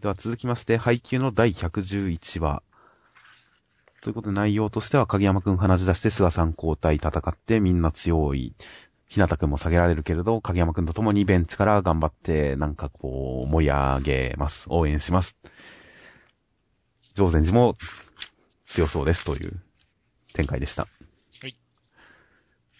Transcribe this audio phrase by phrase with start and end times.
[0.00, 2.62] では続きまして、配給の第111話。
[4.00, 8.54] ということで内容としては、影山くん話し出して菅さん交代戦ってみんな強い。
[9.08, 14.66] ひなたくんも下げられるけれど、影山くんと共にベンチから頑張って、なんかこう、盛り上げます。
[14.68, 15.36] 応援します。
[17.14, 17.74] 上禅寺も
[18.66, 19.60] 強そうですという
[20.32, 20.86] 展開でした。
[21.40, 21.56] はい。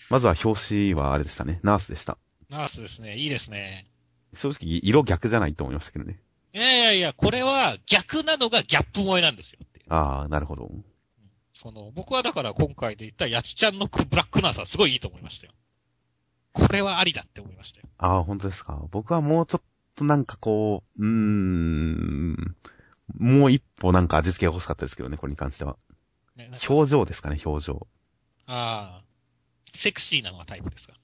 [0.08, 1.58] まずは表紙はあれでしたね。
[1.64, 2.16] ナースでした。
[2.48, 3.16] ナースですね。
[3.16, 3.88] いいですね。
[4.34, 6.20] 正直、色逆じゃないと思いましたけどね。
[6.54, 9.58] いやいやいや、これは逆なのがギャップ萌えなんですよ
[9.88, 10.70] ああ、なるほど。
[11.60, 15.52] その、僕はだから今回で言ったやちちゃんのブラックナースはすごいいいと思いましたよ。
[16.52, 17.88] これはありだって思いましたよ。
[17.98, 18.82] ああ、本当ですか？
[18.90, 19.62] 僕はもうちょっ
[19.94, 22.56] となんかこう、うーん、
[23.16, 25.76] もう一歩なんか味付けが欲しかったですけどね、これに関しては。
[26.36, 27.86] ね、表情ですかね、表情。
[28.46, 29.04] ああ、
[29.74, 30.94] セクシーなのがタイプですか？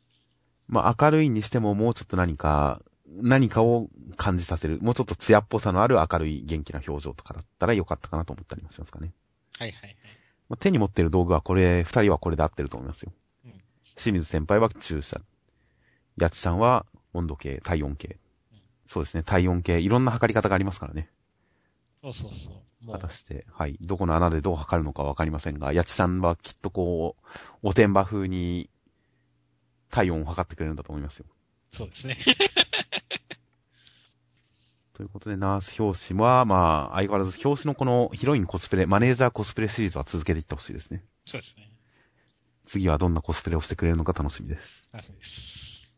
[0.66, 2.80] まあ明るいにしてももうちょっと何か、
[3.22, 4.78] 何かを感じさせる。
[4.80, 9.12] もうちょっと艶っぽさのある明るい元気な表情とかだったらよかったかなと思ったりもしますかね。
[9.58, 9.96] はいはいはい。
[10.48, 13.12] まあ、手に持ってる道具はこれ、二人はこれで合ってると思いますよ。
[13.44, 13.52] うん、
[13.96, 15.20] 清水先輩は注射。
[16.16, 18.18] やちさんは温度計、体温計。
[18.52, 19.80] うん、そうですね、体温計。
[19.80, 21.08] いろんな測り方がありますからね。
[22.02, 22.50] そうそうそ
[22.86, 22.92] う。
[22.92, 23.78] 果たして、はい。
[23.80, 27.26] どこの穴でどう測るのかわかりませんが、やちさんはきっとこう、
[27.62, 28.68] おてんば風に
[29.90, 31.26] 体温を測ってくれるんだと思いますよ。
[31.72, 32.18] そうですね。
[34.94, 41.02] ということで、ナース表紙は、まあ、相変わらず表紙のこのヒロインコスプレ、マネージャーコスプレシリーズは続けていってほしいですね。
[41.26, 41.68] そうですね。
[42.64, 44.88] 次はどんなコスプレをしてくれるのか楽しみです。
[44.92, 45.90] 楽しみです。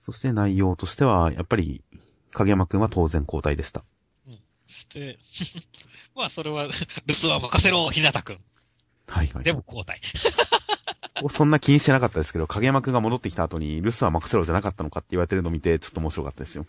[0.00, 1.84] そして内容としては、やっぱり、
[2.32, 3.84] 影山くんは当然交代でした。
[4.26, 4.38] うん。
[4.66, 5.18] そして、
[6.16, 6.68] まあそれは、
[7.04, 8.40] 留守は任せろ、ひなたくん。
[9.08, 9.44] はいはい。
[9.44, 10.00] でも交代。
[11.28, 16.66] そんな気にしてなかったですけど、影山くんが戻ってきた後に、留守は任せろじゃなかったのかって言われてるのを見て、ちょっと面白かったですよ。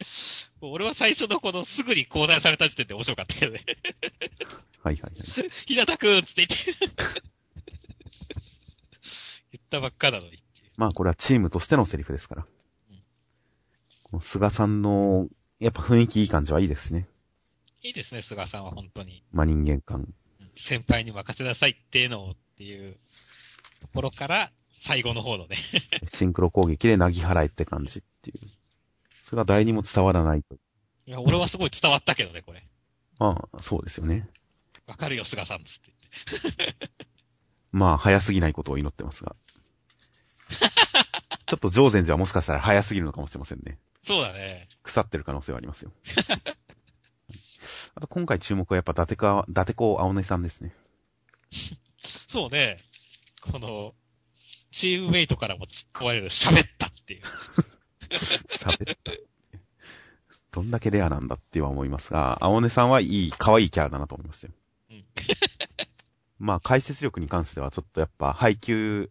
[0.60, 3.64] 俺は最初のこのすぐに交代された時点で面白かったけどね。
[4.82, 5.50] はいはいはい。
[5.66, 6.88] ひなたくんつって言って
[9.52, 10.42] 言ったばっかなのに。
[10.76, 12.46] まあこれはチームとしてのセリフですから。
[12.90, 13.02] うん、
[14.02, 15.28] この菅さんの、
[15.58, 17.08] やっぱ雰囲気いい感じはいいですね。
[17.82, 19.24] いいですね、菅さんは本当に。
[19.32, 20.14] まあ人間感。
[20.56, 22.98] 先輩に任せなさいっていうのをっていう
[23.80, 25.56] ところから、最後の方のね
[26.06, 28.57] シンクロ攻撃でなぎ払えって感じっていう。
[29.28, 30.54] それは誰にも伝わらないと。
[31.04, 32.66] いや、俺はすごい伝わったけどね、これ。
[33.18, 34.26] ああ、そうですよね。
[34.86, 35.80] わかるよ、菅さんつっ
[36.40, 36.78] てって。
[37.70, 39.36] まあ、早すぎないことを祈ってますが。
[41.44, 43.78] ちょっと上禅寺はもしかしたら早すぎるのかもしれませんね。
[44.02, 44.66] そうだね。
[44.82, 45.92] 腐ってる可能性はありますよ。
[47.96, 50.74] あと今回注目はやっぱ伊達か、伊達子青根さんですね。
[52.28, 52.82] そうね。
[53.42, 53.94] この、
[54.70, 57.22] チームメイトからも突っ込まれる喋ったっていう。
[58.66, 59.12] 喋った。
[60.50, 64.52] どんだけレアなんだっては思いますが、青根さんはいい、可愛いキャラだなと思いましたよ。
[64.90, 65.04] うん、
[66.38, 69.10] まあ、解説力に関してはちょっとやっぱ配給、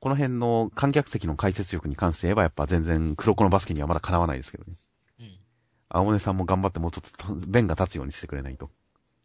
[0.00, 4.74] この辺の観客席の解説力に関して言えばやっぱ全然黒子のバスケにはまだかなわないですけどね。
[5.20, 5.38] うん。
[5.88, 8.70] 青根さんも頑張ってもうちょっと弁が立つようにしてくれないと。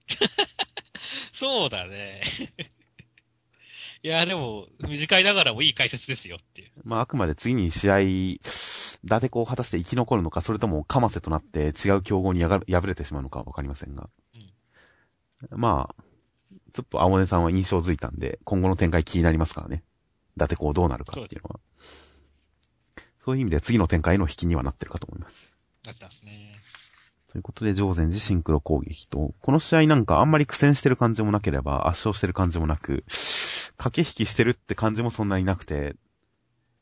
[1.33, 2.23] そうだね。
[4.03, 6.71] いや、でも、短いながらもいい解説ですよっていう。
[6.83, 8.39] まあ、あくまで次に試合、伊
[9.07, 14.09] 達子を果たして生き残るのか、それともかませとなって違う競合に敗れてしまうのかわかりませんが。
[15.51, 16.03] うん、まあ、
[16.73, 19.83] ちょっと青根さんは印象づいたんで、今後の展開気になりますからね。
[20.35, 21.59] 伊達子どうなるかっていうのは。
[23.19, 25.55] そういう意味で次の展開の引きにはなってるかと思います。
[25.85, 26.55] なったすね。
[27.31, 33.05] ということで、上禅寺シンクロ攻撃と、この試合なんかあんまり苦戦してる感じもなければ、圧勝してる感じもなく、
[33.81, 35.95] 駆け引きしてるって感じもそんなになくて、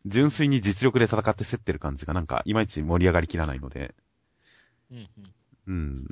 [0.06, 3.96] 純粋に実力で戦って競ってる感じがなんかいまいち盛り上がりきらないので、
[4.92, 5.08] うん、うん、
[5.68, 6.08] うん。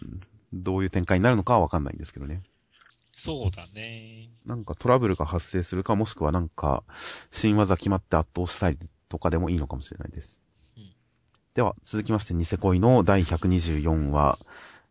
[0.54, 2.42] どういう展開になるのかはわかんないんですけどね。
[3.14, 4.30] そうだね。
[4.46, 6.86] なんかトラブルが発生するか、もしくはなんか、
[7.32, 8.78] 新技決まって圧倒したり
[9.10, 10.40] とかでもいいのかもしれないです。
[10.78, 10.94] うん、
[11.54, 14.40] では、続きまして、ニセ恋の第124話、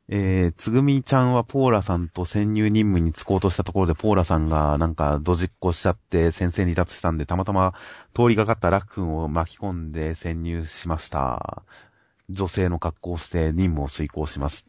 [0.09, 7.75] えー、つぐみちゃんはポーラさんと潜入任務に就こうとしたところで、ポーラさんがなんかドジっこしちゃって先生離脱したんで、たまたま
[8.15, 11.65] 通りがかったラックンを巻き込んで潜入しました。
[12.31, 14.67] 女性の格好をして任務を遂行します。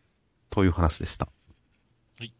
[0.50, 1.28] という話でした。
[2.18, 2.34] はい。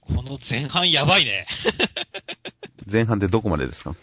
[0.00, 1.46] この前半やばいね。
[2.90, 3.94] 前半でどこまでですか？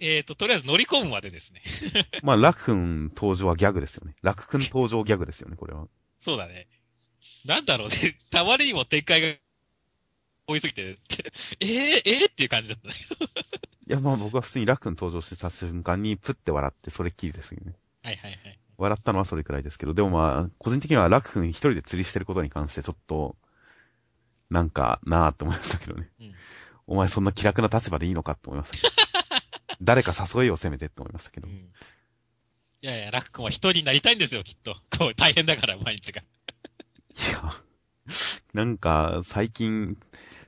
[0.00, 1.62] えっ、ー、と、とりあえず乗り込むまでですね。
[2.22, 4.14] まあ、ラク君登場はギャグですよね。
[4.22, 5.88] ラク君登場ギャグですよね、これは。
[6.20, 6.68] そうだね。
[7.44, 8.18] なんだろうね。
[8.30, 9.38] たまりにも展開が
[10.46, 10.98] 多いすぎて、
[11.60, 12.94] えー、えー、っていう感じだったね。
[13.88, 17.74] いや、まあ僕は普通にラク君登場した瞬間にプって笑ってそれっきりですよね。
[18.02, 18.58] はいはいはい。
[18.78, 23.36] 笑ったのはそれくらいですけど、でもまあ、個人的には楽君一人で釣りしてることに関してちょっと、
[24.50, 26.10] なんかなーって思いましたけどね。
[26.20, 26.34] うん
[26.86, 28.78] お前そんな気楽な立場でいいのかって思いました。
[29.82, 31.48] 誰か誘いをせめてって思いましたけど。
[31.48, 31.58] いうん。
[31.58, 34.76] いやいや、楽君は一人になりたいんですよ、きっと。
[34.96, 36.22] こう大変だから、毎日が。
[36.22, 36.26] や、
[38.54, 39.96] なんか、最近、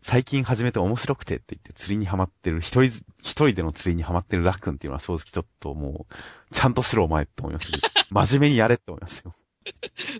[0.03, 6.15] 最近始めて面白くてって言って釣りにハマってる、一人ず、一人での釣りにハマってる楽君っていうのは正直ちょっともう、
[6.55, 7.89] ちゃんとしろお前って思いましたけど。
[8.11, 9.35] 真面目にやれって思いましたよ。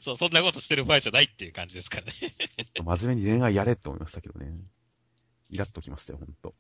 [0.03, 2.13] そう、そんなことしてる場合じゃないっていう感じですからね。
[2.83, 4.63] 真面目に恋愛やれって思いましたけどね。
[5.51, 6.55] イラッときましたよ、ほんと。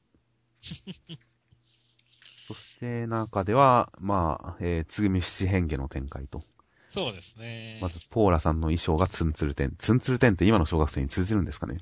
[2.46, 6.43] そして、中では、まあ、えー、つぐみ七変化の展開と。
[6.91, 7.79] そうですね。
[7.81, 9.75] まず、ポーラさんの衣装がツンツルテン。
[9.79, 11.79] ツンツルテンって今の小学生に通じるんですかね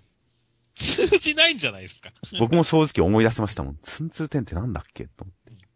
[0.77, 2.11] 通じないんじゃないですか。
[2.39, 3.79] 僕も正直思い出しましたもん。
[3.83, 5.67] ツンツルテンってなんだっけと思って。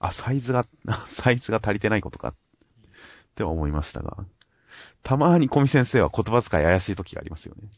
[0.00, 0.66] あ、サイズが、
[1.06, 2.28] サイズが足りてないことか。
[2.28, 2.34] っ
[3.36, 4.26] ては思いましたが。
[5.04, 7.68] たまに小見先生は言葉遣い怪しい時がありますよね。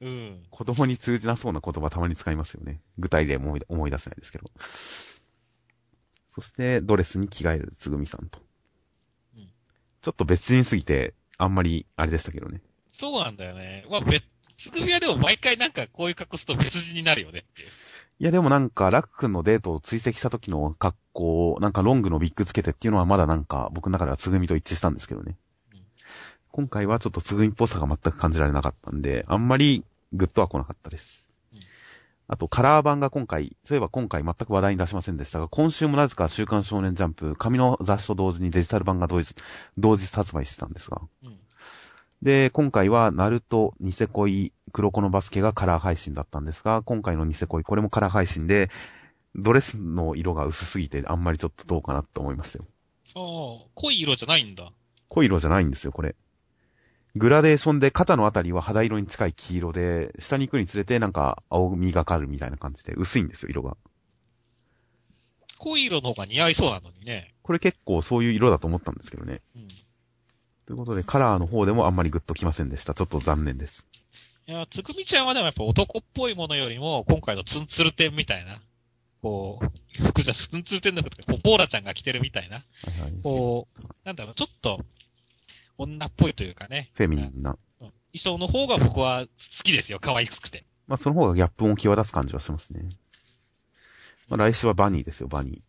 [0.00, 0.42] うん。
[0.50, 2.80] 子供に通じなそうな言葉たまに使いますよね。
[2.98, 4.44] 具体で思い思い出せないですけど。
[6.28, 8.40] そして、ドレスに着替えるつぐみさんと。
[9.36, 9.48] うん
[10.02, 12.60] ちょっと別人すぎて、あんまり、あれでしたけどね。
[12.92, 13.84] そうなんだよね。
[13.90, 14.24] まあ、別、
[14.56, 17.68] つぐみはでも毎回なんかこういう格好すると別人になるよねっていう。
[18.18, 25.36] いやでもなんか、ラク君のデートを追跡した時の格好、なんかロングのビッグつけてっていうのはまだなんか、僕の中ではつぐみと一致したんですけどね。
[26.56, 31.28] うん今回はちょっとつぐみっぽさが全く感じられなかったんで、あんまりグッとは来なかったです。
[31.52, 31.60] うん
[32.28, 39.36] あと、カラー版が今回、そういえば今回全く話題に出しませんでしたが、今週もなぜか週刊少年ジャンプ、紙の雑誌と同時にデジタル版が同日、
[39.78, 41.00] 同日発売してたんですが。
[41.22, 41.38] うん。
[42.22, 48.70] で、今回は、ナルト、ニセ恋、黒子のバスケがカラー配信だったんですが、今回のニセ恋、これもカラー配信で、
[49.36, 52.64] ドレスの色が薄すぎて、あんまりちょっとどうかなって思いましたよ。
[53.14, 54.72] ああ、濃い色じゃないんだ。
[55.10, 56.16] 濃い色じゃないんですよ、これ。
[57.16, 63.76] グラデーションで肩のあたりは肌色に近い黄色で、下に行くにつれてなんか青みがかるみたいな感じで、薄いんですよ、色が。
[65.58, 67.34] 濃い色の方が似合いそうなのにね。
[67.42, 69.40] これ結構そういう色だと思ったんですけどね。
[69.56, 69.68] うん。
[70.66, 72.92] ということで、カラーの方でもあんまりグッときませんでした。
[72.92, 73.86] ちょっと残念です。
[74.46, 78.60] いや、つぐみちゃんはでもやっぱ男っぽいものよりも、今回のツンツルテンみたいな、
[79.22, 82.62] こう、服じゃ、ツンツルテンの服とか、こうポーラちゃんが着てるみたいな、は
[82.98, 83.12] いはい。
[83.22, 84.84] こう、なんだろう、ちょっと、
[85.78, 86.90] 女っぽいというかね。
[86.94, 87.52] フェミニンな。
[87.80, 89.98] うん衣装の方が僕は好きですよ。
[90.00, 90.64] 可愛くて。
[90.86, 92.88] まあ、その方がギャップを際立つ感じはしますね。
[94.28, 95.62] まあ、来週はバニーですよ、バニ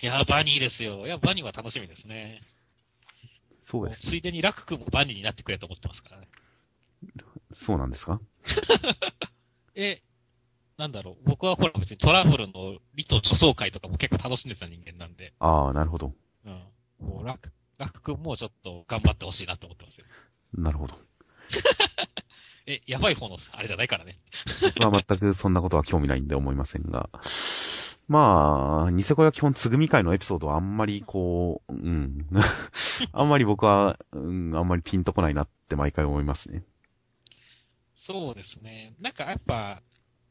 [0.00, 0.02] ー。
[0.02, 1.06] いや、バニーですよ。
[1.06, 2.40] いや、バニーは楽しみですね。
[3.60, 4.10] そうですね。
[4.10, 6.28] ついでにラク君もバニーになってくれと思ってますからね。
[7.52, 8.20] そうなんですか？
[9.76, 10.02] え、
[10.76, 11.16] なんだろう。
[11.28, 15.32] 僕はほら別にトラブルの理と女装会とかも結構楽しんでた人間なんで。
[15.38, 16.12] ああ、なるほど。
[16.44, 16.62] うん。
[17.00, 17.38] もうラ
[17.76, 20.04] ク、ラク君もちょっと頑張ってほしいなと思ってますよ。
[20.56, 20.98] なるほど。
[22.66, 24.18] え、やばい方の、あれじゃないからね。
[24.78, 27.10] 僕は全くそんなことは興味ないんで思いませんが。
[28.06, 32.26] まあ、ニセコは基本つぐみ会のエピソードはあんまりこう、うん。
[33.12, 36.64] あんまり僕は、うん、あんまりピンとこないなって毎回思いますね。
[37.96, 38.94] そうですね。
[39.00, 39.82] なんかやっぱ、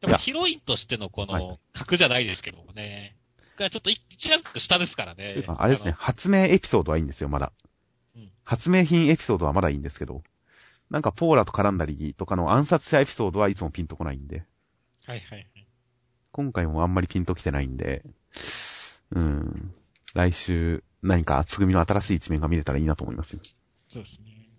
[0.01, 3.17] やっぱヒロインとしてのこはいの、格じゃないですけどもね。
[3.57, 7.51] がちょっと一一ランク下ですからねあれですね、発明エピソードはいいんですよ、まだ
[8.15, 8.29] うん。
[8.43, 10.21] 発明品エピソードはまだいいんですけど、
[10.89, 14.45] なんかポーラと絡んだりとかの暗殺者エピソードはいつもピンとこないんで、
[15.05, 15.67] はいはいはい。
[16.31, 18.03] 今回もあんまりピンときてないんで、
[19.11, 19.73] うん。
[20.13, 23.39] 来週、何かつぐみの新しい一面が見れたらいいなと思いますよ。
[23.91, 24.49] そうですね。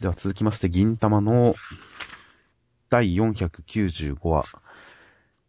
[0.00, 1.54] では続きまして、銀玉の
[2.88, 4.44] 第495話。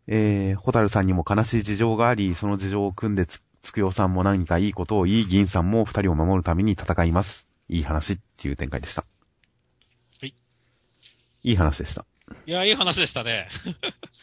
[0.08, 7.48] えー、ホタルさんにも悲しい事情があり、その事情を組んでつ、つくよさんも何かいいことを言い、銀さんも二人を守るために戦います。
[7.70, 9.04] いい話っていう展開でした。
[10.22, 10.36] はい。
[11.44, 12.06] いい話でした。
[12.46, 13.50] いや、いい話でしたね。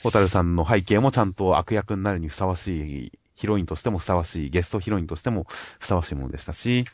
[0.02, 6.84] ホタルさんの背景もちゃんと悪役になるにふさわしい、ヒロインとしてもふさわしい、ゲストヒロインとしてもふさわしいものでしたし、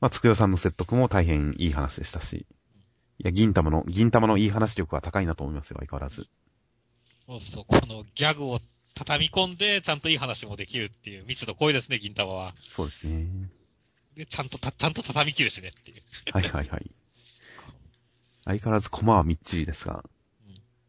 [0.00, 2.46] まあ、つくよさんの説得も大変いい話でしたし、
[3.18, 6.26] いや、銀玉の、銀玉のいい話力は高いなと思いますよ、相変わらず。
[7.30, 8.60] そうそう、このギャグを
[8.94, 12.54] 畳み込んで、ちゃんといい話もできるっていう密度濃いですね、銀玉は。
[12.68, 13.48] そうですね。
[14.16, 16.02] で、ちゃんとた、ちゃんと畳み切るしねっていう。
[16.32, 16.90] はいはいはい。
[18.44, 20.04] 相変わらずコマはみっちりですが、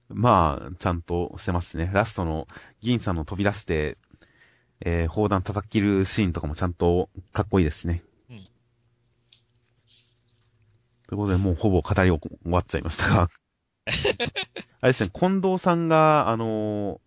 [0.09, 1.91] まあ、ちゃんとしてますね。
[1.93, 2.47] ラストの
[2.81, 3.99] 銀さんの飛び出して、
[4.83, 8.01] えー、砲弾叩き切るシーンとかもちゃんとかっこいいですね。
[8.31, 8.47] うん
[11.07, 13.29] ということで、もうほぼ語り終わっちゃいましたが。
[14.81, 16.99] あれですね、近藤さんが、あのー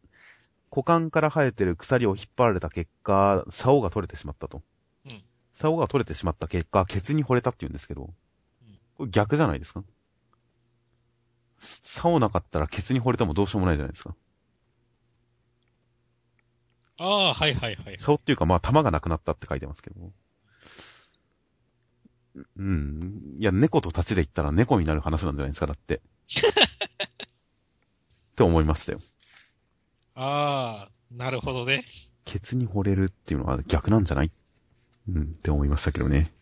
[0.76, 4.60] 股間から生えてる鎖を引っ張られた結果、竿が取れてしまったと。
[5.52, 8.12] 竿が取れてしまった結果、ケツに惚れたって言うんですけど、
[8.96, 9.84] これ逆じゃないですか？
[11.60, 14.16] 竿なかったらケツに惚れてもどうしようもないじゃないですか。
[16.98, 17.98] ああ、はいはいはい。
[18.00, 20.10] 竿っていうか、まあ、弾がなくなったって書いてますけど。
[22.56, 23.36] うん。
[23.38, 26.00] いや、猫と立ちで言ったら猫になる話なんじゃないですか、だって。
[28.34, 28.98] って思いましたよ。
[30.16, 31.84] ああ、なるほどね。
[32.24, 34.32] ケツに惚れるっていうのは逆なんじゃない？
[35.08, 36.32] うん、って思いましたけどね。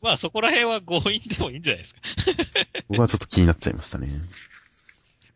[0.00, 2.00] まあそこら辺は強引でもいいんじゃないですか。
[2.88, 4.08] 僕はちょっと気になっちゃいましたね。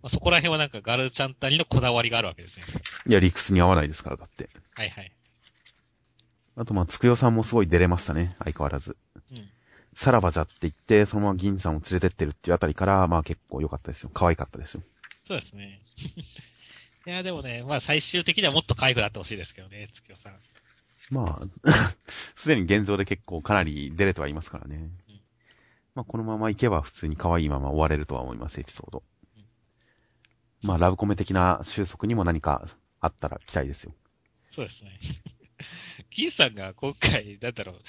[0.01, 2.65] まあ、そこら辺はなんかガルちゃんたりのこだわりがあるわけですね。
[3.07, 4.49] いや、理屈に合わないですから、だって。
[4.75, 5.13] はいはい。
[6.57, 8.97] あと、まあ、つくよさんもすごい出れましたね、相変わらず。
[9.31, 9.49] うん。
[9.95, 14.11] さらばじゃって言って、そのまま銀さんを連れてってるっていうあたりから、まあ結構良かったですよ。
[14.13, 14.83] 可愛かったですよ。
[15.27, 15.83] そうですね。
[17.07, 20.39] いや、でもね、まあ最終的にはもっと可愛くなってほしいですけどね、月夜さん。
[21.11, 21.71] まあ、
[22.07, 24.77] すでに現状で結構かなり出れてはいますからね。
[24.77, 25.03] うん
[25.95, 29.03] まあ、このままいけば普通に可愛いまま終われるとは思います、エピソード。
[30.63, 32.65] まあ、ラブコメ的な収束にも何か
[33.01, 33.95] あったら期待ですよ。
[34.53, 34.99] そうですね。
[36.11, 37.83] 銀さんが今回、なんだろう、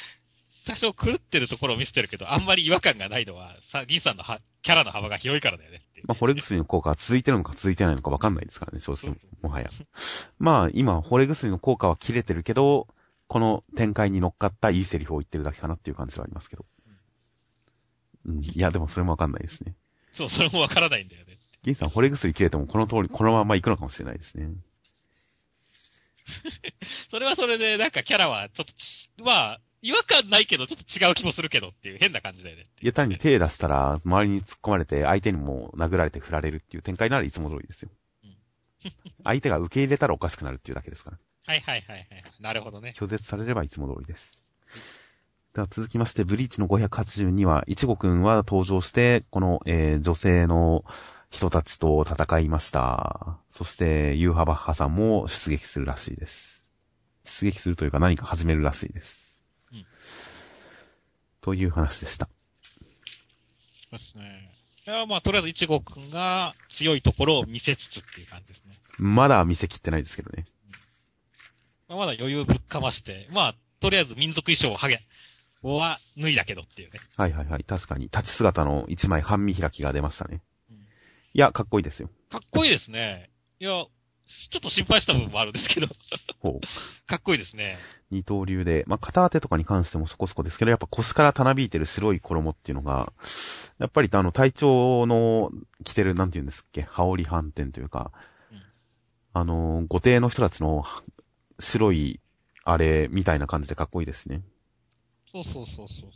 [0.65, 9.69] 多少狂ってるところを見せてるけど、あんまり違和感がないのは、さ、銀さんのはキャラの幅が広いからだよねまあ、惚れ薬の効果は続いてるのか続いてないのか分かんないですからね、正直もはや。
[10.37, 12.87] まあ、今、惚れ薬の効果は切れてるけど、
[13.27, 16.65] この展開に乗っかったいいセリフを言ってるだけかなっていう感じはありますけど。
[18.25, 18.43] うん。
[18.43, 19.75] いや、でもそれも分かんないですね。
[20.13, 21.39] そう、それもわからないんだよね。
[21.63, 24.51] 銀さん、惚れ薬切れてもこの通り、このまま行くのかもしれないですね。
[27.09, 37.89] それはそれで、なんかキャラはちょっとち、まあ、違和感ないけど、ちょっと違う気もするけどっていう変な感じだよねいや、単に手出したら、周りに突っ込まれて、相手にも殴られて振られるっていう展開ならいつも通りですよ
[38.23, 38.35] うん。
[39.25, 41.17] 相手が受け入れたらおかしくなるっていうだけですから。
[41.45, 42.07] はいはいはいはい。
[42.39, 42.93] なるほどね。
[42.95, 44.45] 拒絶されればいつも通りです。
[45.53, 50.85] では続きまして、ブリーチの582は、いちごくんは登場して、この、えー女性の
[51.29, 53.37] 人たちと戦いました。
[53.49, 56.65] そして、ユーハバッハさんも出撃するらしいです。
[57.25, 59.22] 出撃するというか何か始めるらしいです。
[61.43, 62.27] うんという話でした。
[62.27, 62.31] そ
[63.93, 64.49] うですね。
[64.87, 68.73] いや、まあ、とりあえず、いちごくんが強いところを見せつつっていう感じですね。
[68.97, 70.45] まだ見せきってないですけどね。
[71.87, 75.01] まあ、まだ余裕ぶっかまして、まあ、とりあえず民族衣装をハゲ、
[75.61, 76.99] は脱いだけどっていうね。
[77.17, 77.63] はいはいはい。
[77.63, 80.41] 確かに、立ち姿の一枚半身開きが出ましたね。
[80.69, 80.77] うん
[81.35, 82.09] いや、かっこいいですよ。
[82.29, 83.31] かっこいいですね。
[83.59, 83.71] いや、
[84.27, 85.87] ちょっと心配した部分もあるんですけど、
[86.43, 87.07] ほう。
[87.07, 87.77] かっこいいですね。
[88.11, 93.13] 二刀流で、まあ、片当てとかに関してもそこそこですけど、やっぱ腰からたなびいてる白い衣っていうのが、
[93.79, 95.51] やっぱりあの、隊長の
[95.85, 98.11] 着てる、なんて言うんですっけ、羽織反転というか、
[98.51, 98.61] うん
[99.31, 100.83] あの、御帝の人たちの
[101.59, 102.19] 白い、
[102.65, 104.41] あれ、みたいな感じでかっこいいですね。
[105.31, 106.07] そうそうそうそうそ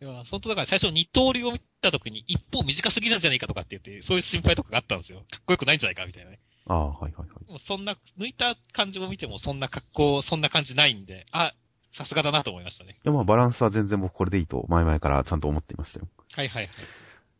[0.00, 0.04] う。
[0.04, 5.18] いや、本当だから最初二刀流を見たときに一方短すぎなんじゃないかとかって言って、そういう心配とかがあったんですよ。
[5.30, 6.40] かっこよくないんじゃないかみたいなね。
[6.66, 7.46] ああ、はいはいはい。
[7.46, 11.54] でもそんな、抜いた感じを見てもそんな格好、そんな感じないんで、あ、
[11.92, 12.98] さすがだなと思いましたね。
[13.04, 16.08] いや、まあ、バランスは全然僕これでいいと、前々からちゃんと思っていましたよ。
[16.34, 16.72] はいはいはい。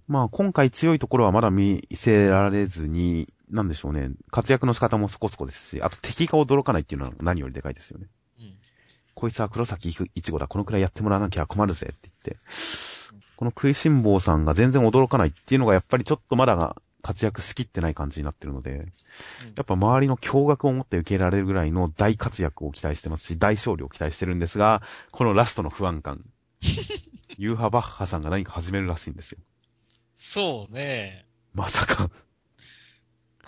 [0.09, 4.11] まあ、今回強いところはまだ見せられずに、なんでしょうね。
[4.31, 8.09] 活躍の仕方もそこそこですし、あと敵が驚かないっていうのは何よりでかいですよね。
[8.41, 8.55] うん。
[9.15, 12.43] こいつは黒崎いちごだ、このくらいやってもらわなきゃ困るぜって言って、
[13.37, 18.87] この食いしん坊さんが全然驚かないっていうのがやっぱりちょっとまだが活躍しきってない感じになってるので、
[19.57, 26.25] やっぱ周りの驚愕を持って受け入れられるぐらいの大活躍を期待してますし、大勝利を期待してるんですが、このラストの不安感。
[27.39, 29.39] ユーハバッハさんが何か始めるらしいんですよ。
[30.19, 31.27] そうね。
[31.55, 32.09] まさか、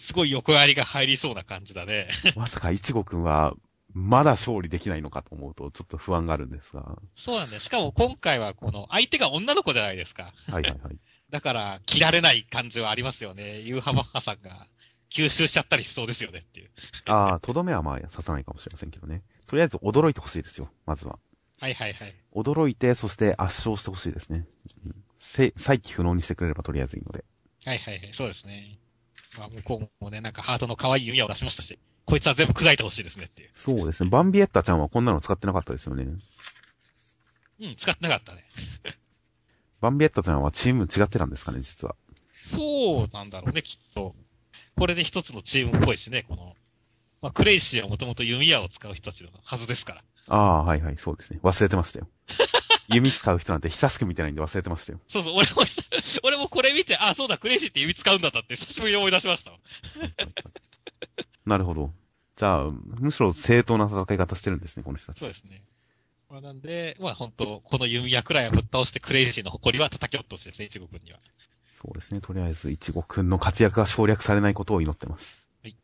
[0.01, 2.11] すごい横やりが入りそうな感じだね。
[2.35, 3.55] まさかいちごくんは、
[3.93, 6.99] まだ勝利できないのかと思うと、ちょっと不安があるんですが。
[7.15, 7.61] そうなんだよ。
[7.61, 10.35] しかも今回はこの、相手が女の子じゃないですか。
[10.49, 10.99] はいはいはい。
[11.35, 13.59] だから、切られない感じはありますよね。
[13.59, 14.69] ユーハマッハさんが
[15.11, 16.71] 吸収しちゃったりしそうですよねっていう。
[17.09, 19.25] ああ、とどめはまあ刺さないかもしれませんけどね。
[19.49, 21.19] とりあえず驚いてほしいですよ、まずは。
[21.59, 22.15] はいはいはい。
[22.37, 24.47] 驚いて、そして圧勝してほしいですね。
[24.87, 27.25] うんせ再起不能にしてくれればとりあえずいいので。
[27.65, 28.11] はいはいはい。
[28.13, 28.79] そうですね。
[29.37, 33.49] まあ向こうもね、なんかハートの可愛い弓矢を出しましたし、こいつは全部砕いてほしいですねっていう。
[33.53, 34.11] そうですね。
[34.11, 36.05] バンビエッタちゃんはこんなの使ってなかったですよね。
[36.05, 38.45] うん、使ってなかったね。
[39.85, 41.95] バンビエッタちゃんはチーム違ってたんですかね、実は。
[42.27, 44.15] そうなんだろうね、きっと。
[44.79, 46.55] これで一つのチームっぽいしね、この。
[47.21, 50.05] まあ、クインシーはもともと弓矢を使う人たちのはずですから。
[50.31, 51.41] ああ、はいはい、そうですね。
[51.43, 52.09] 忘れてましたよ。
[52.89, 55.01] 弓使う人なんて久しく見てないんで忘れてましたよ。
[55.11, 55.63] そうそう、俺も、
[56.25, 59.59] 俺もこれ見て、あ、そうだ、クインシーって弓使うんだったって久しぶりに思い出しましたわ。
[61.45, 61.93] なるほど。
[62.37, 65.21] じゃあ、むしろ正統な戦い方してるんですね、この人たち。
[65.21, 65.63] そうですね。
[66.35, 71.21] まあ、なんで、まあ本当この弓矢くらいはぶっ倒してクインシーの誇りは叩き落としですね、一護には。
[71.73, 72.21] そうですね。
[72.21, 75.47] とりあえず、いちごくんの活躍が省略されないことを祈ってます。
[75.63, 75.77] はい。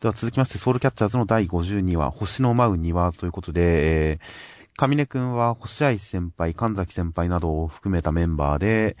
[0.00, 4.18] では続きまして、ソウルキャッチャーズの第52話、星の舞う庭ということで、えー、
[4.78, 8.96] 上根くんは星合先輩、神崎先輩などを含めたメンバーで、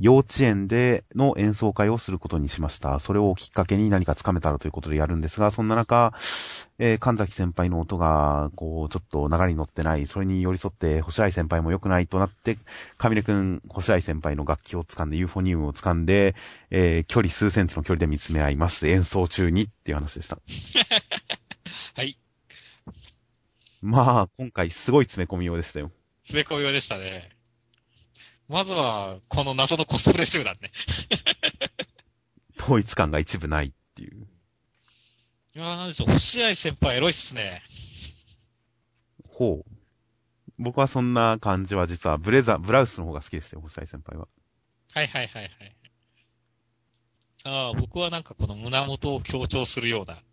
[0.00, 3.00] 幼稚園での演奏会をすることにしました。
[3.00, 6.14] それをきっかけに何かつかめたらということでやるんですが、そんな中、
[6.78, 12.56] えー、神崎先輩の音が、こう、ちょっと流れに乗ってない、それに寄り添って、星合先輩も良くないとなって、
[12.96, 16.34] 上根くん、星合先輩の楽器を掴んで、ユーフォニウムを掴んで、
[16.70, 18.88] えー、距離数センチの距離で見つめ合います。
[18.88, 20.38] 演奏中にっていう話でした。
[21.94, 22.18] はい。
[23.82, 25.90] まあ、今回すごい詰め込みようでしたよ。
[26.22, 27.39] 詰め込みようでしたね。
[28.50, 30.72] まずは、この謎のコスプレ集団ね。
[32.60, 34.26] 統一感が一部ないっていう。
[35.54, 37.62] いやー、なんでしょう、星合先輩エロいっすね。
[39.28, 39.72] ほう。
[40.58, 44.26] 僕はそんな感じは実はブレザー、ブラウスの方が好きでしたよ、星合先輩は。
[44.94, 45.76] はいはいはいはい。
[47.44, 50.24] ああ、僕はなんかこの胸元を強調するような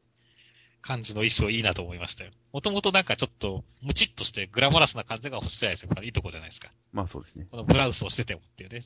[0.82, 2.32] 感じの衣装いいなと思いましたよ。
[2.52, 5.90] もともとなんかちょっと、ムチっとしてグラマラスな感じが欲しいですよ。
[6.02, 6.72] いいとこじゃないですか。
[6.92, 7.48] まあそうですね。
[7.50, 8.84] このブラウスをしててもっていうね。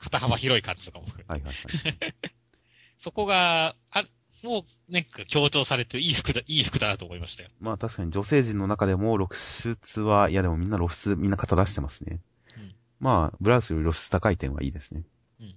[0.00, 1.06] 肩幅広い感じとかも。
[1.06, 1.54] はいはいはい。
[2.98, 4.04] そこが、あ、
[4.42, 7.50] もう、なんか強調されていい服だ、いい服だなと思いましたよ。
[7.60, 12.20] まあ確かに女性陣の中でも露出は、いやでもみんな露出、みんな肩出してますね。
[12.56, 15.04] うん、まあ、ブラウスより露出高い点はいいですね。
[15.40, 15.54] うん。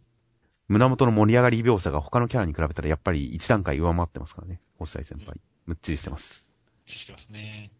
[0.68, 4.62] 胸元の盛り上がり描写が他のキャラに比べたらやっぱり一段階上回ってますからね。
[4.78, 5.28] 星合先輩。
[5.28, 6.50] うんむっちりしてます。
[6.66, 7.72] むっちりしてますね。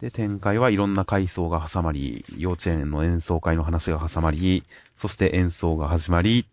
[0.00, 4.64] で、展開はいろんな階層が挟まり、幼稚園の演奏会の話が挟まり、
[4.96, 6.46] そして演奏が始まり、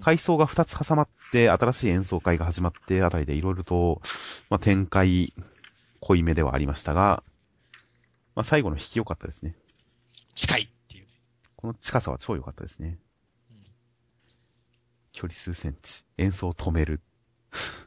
[0.00, 4.00] 階層が2つ挟まって、新しい演奏会が始まって、あたりでいろいろと、
[4.50, 5.32] まあ、展開、
[6.00, 7.24] 濃いめではありましたが、
[8.36, 9.56] まあ、最後の引き良かったですね。
[10.36, 11.06] 近いっていう。
[11.56, 12.98] この近さは超良かったですね。
[13.50, 13.56] うん、
[15.10, 16.04] 距離数センチ。
[16.18, 17.00] 演奏を止める。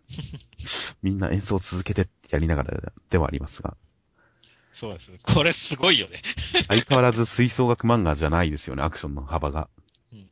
[1.01, 3.77] みんな演奏を続けてやりながらではありますが。
[4.79, 5.11] そうです。
[5.23, 6.21] これすごいよね。
[6.69, 9.67] 相変わらず吹奏楽漫画じゃないですよね、アクションの幅が。
[10.13, 10.29] うん、い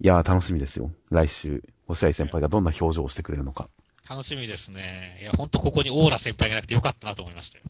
[0.00, 0.90] やー楽しみですよ。
[1.10, 3.68] 来週、星合先輩がどんな表情をしてくれるのか。
[4.08, 5.18] 楽しみですね。
[5.20, 7.64] いや、ほんとここにオーラ先輩がなくてよかったなと思いましたよ。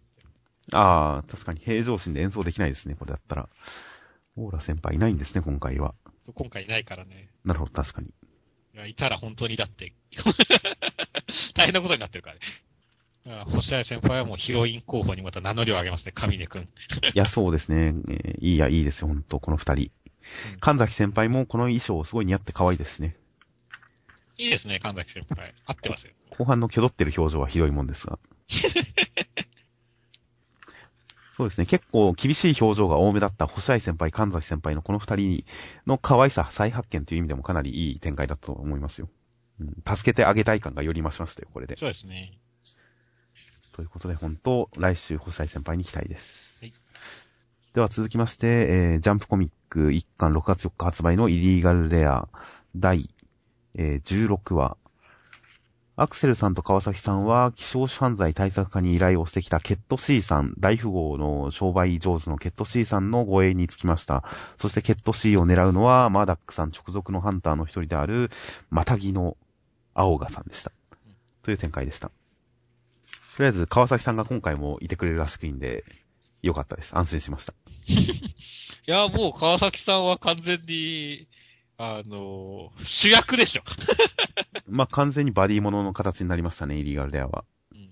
[0.72, 3.48] ああ、確かに平常心で演奏できないですね、これだったら。
[4.36, 5.94] オーラ先輩いないんですね、今回は。
[6.32, 7.28] 今回いないからね。
[7.44, 8.08] なるほど、確かに。
[8.08, 8.12] い
[8.76, 9.92] や、いたら本当にだって
[11.54, 12.40] 大変なことになってるからね。
[13.26, 16.62] 星合先輩はもうヒロイン候補にまた名乗りを上げますね、神根くん。
[16.62, 16.66] い
[17.14, 17.94] や、そうですね。
[18.08, 19.90] えー、いいや、いいですよ、本当この二人。
[20.52, 23.16] うん、神崎先輩もこの衣装すごい似合って可愛いですね。
[24.36, 25.54] いいですね、神崎先輩。
[25.64, 26.12] 合ってますよ。
[26.30, 28.18] 後半の挙動ってる表情はひどいもんですが。
[31.32, 31.66] そうですね。
[31.66, 35.44] 結構厳しい表情が多めだった星合先輩、神崎先輩のこの二人
[35.86, 39.08] の可愛さ再発見という意味でもかなりいい展開だと思いますよ。
[39.60, 41.76] うん、助けてあげたい感がより増しましたよ、これで。
[41.78, 42.38] そうですね。
[43.74, 46.64] ということで、本当、来週、星合先輩に期待です。
[46.64, 46.72] はい。
[47.72, 52.28] では続きまして、えー、ジャンプコミック1巻6月4日発売のイリーガルレア
[52.76, 53.10] 第、
[53.74, 54.76] えー、16話、
[55.96, 64.22] アクセルさんと川崎さんは、希少種犯罪対策課に依頼をしてきたケット C さん、大富豪の商売上手のケット C さんの護衛につきました。
[64.56, 68.30] そしてケット C を狙うのは、マーダックさん直属のハンターの一人である、
[68.70, 69.36] マタギの
[69.94, 70.70] 青賀さんでした。
[71.42, 72.12] という展開でした。
[73.36, 75.84] とりあえず、川崎さんが今回もいてくれるらしくいいんで、
[76.40, 76.96] よかったです。
[76.96, 77.54] 安心しました。
[77.90, 77.96] い
[78.86, 81.26] や、もう川崎さんは完全に、
[81.76, 83.62] あの、主役でしょ。
[84.68, 87.44] まあ、完全にバディものの形になりましたね、イリーガルレアは。
[87.72, 87.90] うん。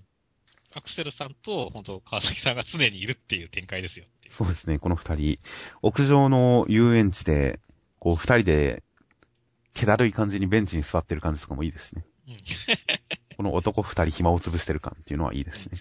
[0.75, 4.05] アクセルさんと、本当川崎さんが常にいるっていう展開ですよ。
[4.29, 5.39] そうですね、この二人。
[5.81, 7.59] 屋上の遊園地で、
[7.99, 8.81] こう、二人で、
[9.73, 12.05] 気だるい感じにベンチに座ってる感じとかもいいですね。
[12.29, 12.37] うん。
[13.43, 15.77] この男二人暇を潰してる感っていうのはいいですしね。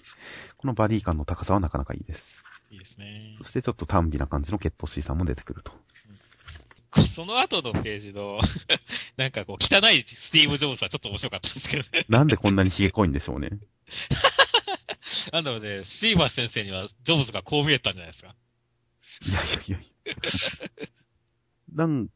[0.57, 2.42] このバディ感の高さはなかなかいいです。
[2.72, 3.35] いいですね。
[3.38, 5.70] そしてちょっと短美な感じのケット C さんも出てくると。
[7.14, 8.40] その後のページの
[9.16, 13.51] なんかこう、汚いスティーブ・ジョブズはちょっと面白かったんですけどねなんでこんなに冷え濃いんでしょうね。
[15.31, 18.35] なんだろうね、シーバー先生にはジョブズがこう見えたんじゃないですか。
[19.25, 20.68] いやいやいや
[21.72, 22.09] なん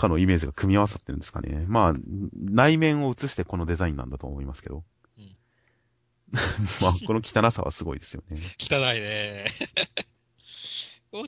[0.00, 1.64] かのイメージが組み合わさってるんですかね。
[1.68, 1.94] まあ、
[2.34, 4.84] 内面を映してこのデザインなんだと思いますけど。
[6.32, 6.38] うん、
[6.80, 8.40] まあ、この汚さはすごいですよね。
[8.58, 9.52] 汚いね。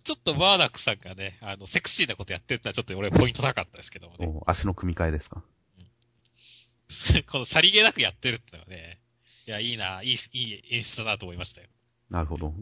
[0.05, 4.33] ちょっとワーダックさんがね、あの、セクシーなことやってるのはちょっと俺ポイント高かったですけどもね。
[4.47, 5.43] 足の組み替えですか、
[7.15, 9.01] うん、 このさりげなくやってるってのはね、
[9.47, 11.67] いや、いいな、いい、いい演出だなと思いましたよ。
[12.11, 12.55] なるほど。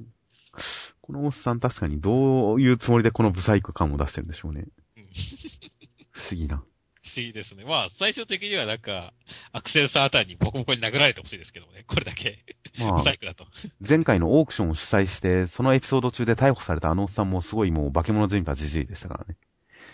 [1.02, 4.64] このおっさん確かにどういうつもりでこのブサイク感を出してるんでしょうね。
[4.96, 5.04] うん
[6.12, 6.56] 不思議な。
[6.56, 7.64] 不思議ですね。
[7.64, 9.12] まあ、最終的にはなんか、
[9.52, 11.84] アクセルサーあたりにボコボコに殴られてほしいですけどね。
[11.86, 12.44] これだけ、
[12.78, 13.46] まあブサ、イクだと。
[13.86, 19.36] 前回のオークションを主催して、そのエピソード中で逮捕されたあのおっさんもすごいもう化け物じみたじじいでしたからね。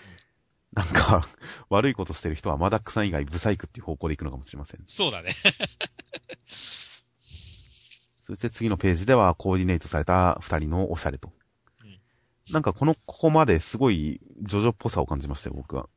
[0.73, 1.23] なんか、
[1.71, 4.85] 悪いことしてる人はマダックさん以外ブサイクっていう方向で行くのかもしれません。
[4.87, 5.35] そうだね。
[8.23, 11.33] そして次のページではコーディネートされた二人のおしゃれと。
[11.83, 11.99] うん
[12.53, 15.89] なんかこの、ここまですごいジョジョっぽさを感じましたよ、僕は。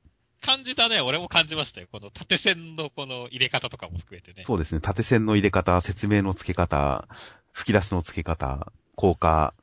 [0.41, 1.01] 感じたね。
[1.01, 1.87] 俺も感じましたよ。
[1.91, 4.43] この縦線のこの入れ方とかも含めてね。
[4.45, 7.07] そうですね、縦線の入れ方、説明の付け方、
[7.51, 9.53] 吹き出しの付け方、効果、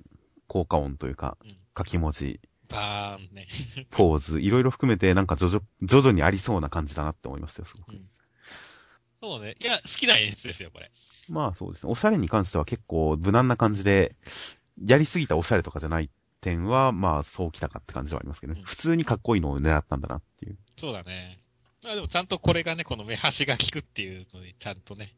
[0.47, 3.49] 効果音というかうん、書き文字、バーンね。
[3.91, 7.97] ポーズ、いろいろ含めてなんかジョジョ、徐々にありそうな感じだなって思いましたよ、すごく。
[9.21, 9.57] そうね。
[9.61, 10.91] いや、好きな演出ですよ、これ。
[11.29, 11.93] まあそうですね。
[11.93, 14.15] おしゃれに関しては結構無難な感じで、
[14.85, 16.11] やりすぎたおしゃれとかじゃない
[16.41, 18.61] 点は、まあそうきたかって感じはありますけどね。
[18.61, 20.59] うん普通にかっこいいのを狙ったんだなっていう。
[20.79, 21.41] そうだね。
[21.83, 25.15] まあでもちゃんとこれがね、この目端が効くっていうのにちゃんとね、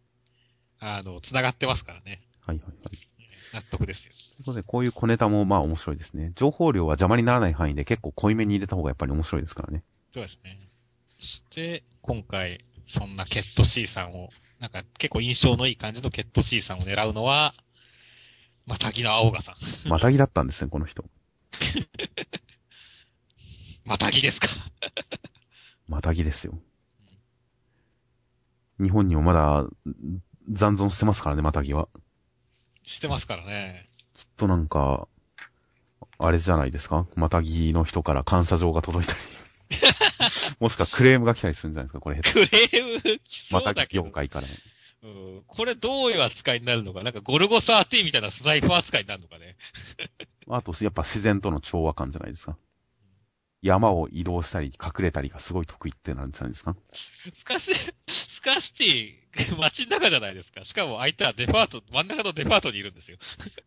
[0.80, 2.22] あの、繋がってますからね。
[2.46, 3.08] はいはいはい。
[3.54, 4.12] 納得ですよ。
[4.12, 6.32] ということで、こういう小ネタもまあ面白いですね。
[6.34, 9.82] 情報量は邪魔にならない範囲で結構濃いめに入れた方がやっぱり面白いですからね。
[10.12, 10.58] そうですね。
[11.08, 17.54] そして、今回、そんなケット C さんを、なんか結構印象のいい感じのケット C さんを狙うのは、
[18.66, 19.88] またぎの青賀さん。
[19.88, 21.04] またぎだったんですね、この人。
[23.84, 24.48] またぎですか。
[25.88, 26.58] またぎですよ。
[28.80, 29.66] 日本にもまだ
[30.48, 31.88] 残存してますからね、またぎは。
[32.84, 33.88] してますからね。
[34.14, 35.08] きっとなんか、
[36.18, 37.06] あれじゃないですか？
[37.16, 39.20] またぎの人から感謝状が届いたり。
[40.60, 42.00] もしくはクレームが来たりするんじゃないですか？
[42.00, 42.20] これ。
[42.20, 43.20] クレーム
[43.50, 43.86] またぎ。
[43.94, 44.48] 業界から。
[45.00, 47.02] うん、これどういう扱いになるのか？
[47.02, 49.56] なんかゴルゴ13みたいなスナイパー扱いになるのかね。
[50.50, 52.56] あと、やっぱ自然との調和感じゃないですか？
[53.60, 56.76] 山を移動したり、隠れたりがすごい得意ってなるんじゃないですか？
[57.34, 57.72] スカシ、
[58.06, 60.64] スカシティ、街の中じゃないですか。
[60.64, 63.16] しかも相手はデパート、真ん中のデパートにいるんですよ。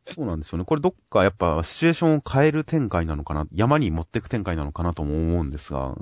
[0.06, 0.66] そうなんですよね。
[0.66, 3.46] これどっかやっぱシチュエーションを変える展開なのかな？
[3.52, 5.96] 山に持ってく展開なのかなとも思うんですが、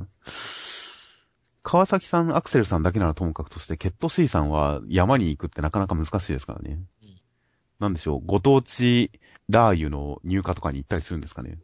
[1.63, 6.79] 川崎さん、アクセルさんだけならともかくとして、ケット C さんは山に行くってなかなか難しいですからね。
[7.01, 7.09] うん
[7.79, 9.09] なんでしょう、ご当地
[9.47, 11.59] ラー油の入荷とかに行ったりするんですかね。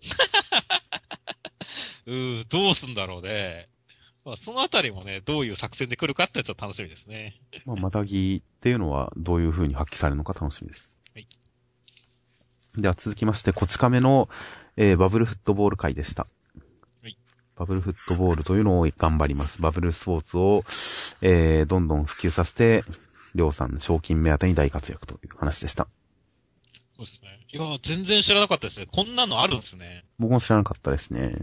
[2.05, 3.69] うー、どうすんだろうね。
[4.25, 7.39] まあ、そのあたりもね、どういう作戦で来るかってちょっと楽しみですね。
[7.65, 10.97] まあ、またぎっていうのはどういう風に発揮されるのか楽しみです。
[11.13, 11.27] はい。
[12.77, 14.27] では続きまして、こち亀の、
[14.77, 16.27] えーバブルフットボール会でした。
[17.03, 17.17] はい。
[17.55, 19.61] バブルフットボールというのを頑張ります。
[19.61, 20.63] バブルスポーツを、
[21.21, 22.83] えー、どんどん普及させて、
[23.35, 25.87] りょうさん賞金目当てに大活躍という話でした。
[26.97, 27.45] そうですね。
[27.51, 28.87] いや、全然知らなかったですね。
[28.91, 30.05] こんなのあるんですね。
[30.17, 31.35] 僕も知らなかったですね。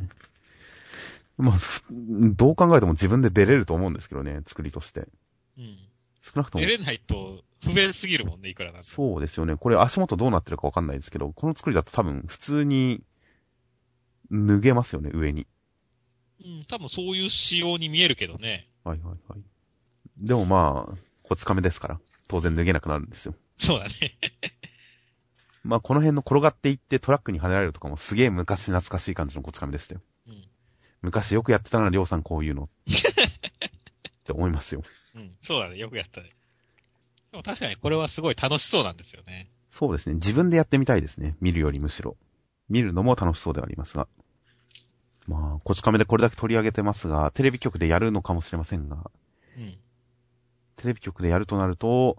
[1.37, 5.09] まあ、ふどう考えても自分で出れると思うんですけどね、作りとして。
[5.59, 5.79] うん。
[6.23, 6.79] 少なくとも出。
[6.79, 9.57] れないと不便すぎるもんね、いくらなんでもそうですよね。
[9.57, 13.03] これ足元どうなってるかわかんないですけど、この作りだと多分普通に
[14.31, 15.47] 脱げますよね、上に。
[16.45, 18.69] うん、多分そういう仕様に見えるけどね。
[18.85, 19.41] はいはいはい。
[20.19, 23.35] でもまあ、こち亀ですから、当然脱げなくなるんですよ。
[23.59, 23.93] そうだね。
[25.64, 30.01] まあこの辺の転がっていってトラックに跳ねられるとかもすげえ昔懐かしい感じのこち亀でしたよ。
[30.29, 30.44] うん。
[31.03, 32.64] 昔よくやってたな、りょうさんこういうの。
[32.64, 34.83] って思いますよ。
[35.16, 35.33] うん。
[35.42, 35.79] そうだね。
[35.79, 36.31] よくやったね。
[37.31, 39.51] でも確かにこれはすごい楽しそうなんですよね。
[39.68, 40.14] そうですね。
[40.14, 41.37] 自分でやってみたいですね。
[41.40, 42.16] 見るよりむしろ。
[42.68, 44.07] 見るのも楽しそうではありますが。
[45.27, 49.11] まあ、こち亀でこれだけ取り上げてますが、テレビ局でやるのかもしれませんが、
[49.57, 49.79] うん。
[50.77, 52.18] テレビ局でやるとなると、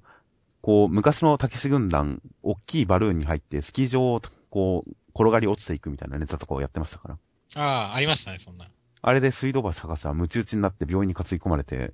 [0.63, 7.17] こう、昔のたけし軍団、大きいバルーンに入って、スキー場を、こう、転がり落ちていくみたいなネタとかをやってましたから。
[7.55, 8.69] ああ、ありましたね、そんな。
[9.01, 11.91] あれで水道橋博士はムチ打ちになって病院に担ぎ込まれて、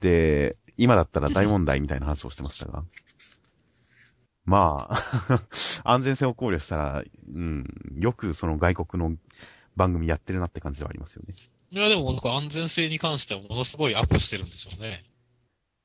[0.00, 2.84] で、今だったら大問題みたいな話をしてましたが。
[4.44, 5.40] まあ、
[5.90, 7.02] 安全性を考慮したら、
[7.34, 7.64] うん、
[7.96, 9.16] よくその外国の
[9.74, 11.34] 番組やってるなって感じではありますよね。
[11.70, 15.06] いや、でもなんか安全性に関してはものすごいアップしてるんでしょうね。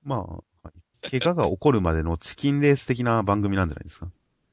[0.03, 0.52] まあ、はい
[1.09, 4.07] 怪我が起こるまでのチキンレース的な番組なんじゃないですか？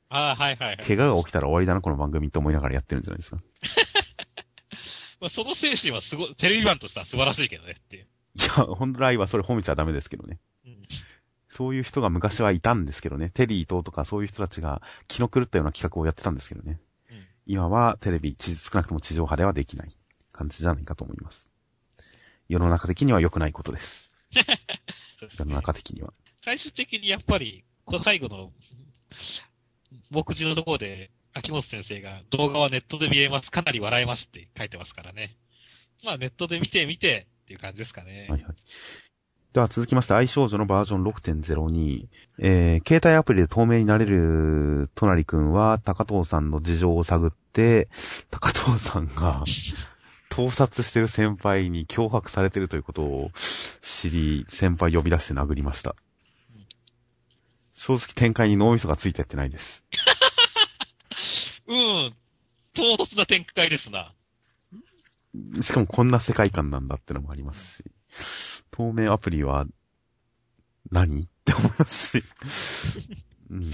[0.08, 0.76] ああ、はいはいはい。
[0.78, 3.36] 怪我が起きたら終わりだな、この番組って思いながらやってるんじゃないですか？
[5.20, 8.04] まあ、その精神はすごい、テレビ版としては素晴らしいけどねっていう。
[8.04, 10.38] いや、本来はそれ褒めちゃダメですけどね。
[10.64, 10.82] うん。
[11.48, 13.28] そういう人が昔はいたんですけどね。
[13.30, 16.80] テリーととかそういう人たちが気の狂ったような企画をやってたんですけどね。
[17.10, 19.90] うん今はテレビ、地少なくとも地上波ではできない
[20.30, 21.50] 感じじゃないかと思います。
[22.48, 24.12] 世の中的には良くないことです。
[25.36, 26.12] 世のね中的には。
[26.42, 28.50] 最終的にやっぱり、この最後の、
[30.10, 35.36] 目次のところで、秋元先生が動画はネットで見えます、かなり笑えますって書いてますからね。
[36.02, 38.26] まあネットで見てみてっていう感じですかね。
[38.30, 38.54] はいはい。
[39.52, 42.06] では続きまして、愛少女のバージョン6.02。
[42.38, 47.88] えー、携帯アプリで透明になれるトナリくんは、高藤さんの事情を探って、
[48.30, 49.44] 高藤さんが、
[50.30, 55.96] 盗撮してる先輩に脅迫されてるということを知り、先輩呼び出して殴りました。
[57.80, 59.86] 正直展開に脳みそがついてってないです。
[61.66, 62.14] うん。
[62.74, 64.12] 唐突な展開ですな。
[65.62, 69.64] しかもこんな世界観なんだってのもありますし、透明アプリは
[70.90, 72.24] 何って思いますし、
[73.48, 73.72] うん、うん。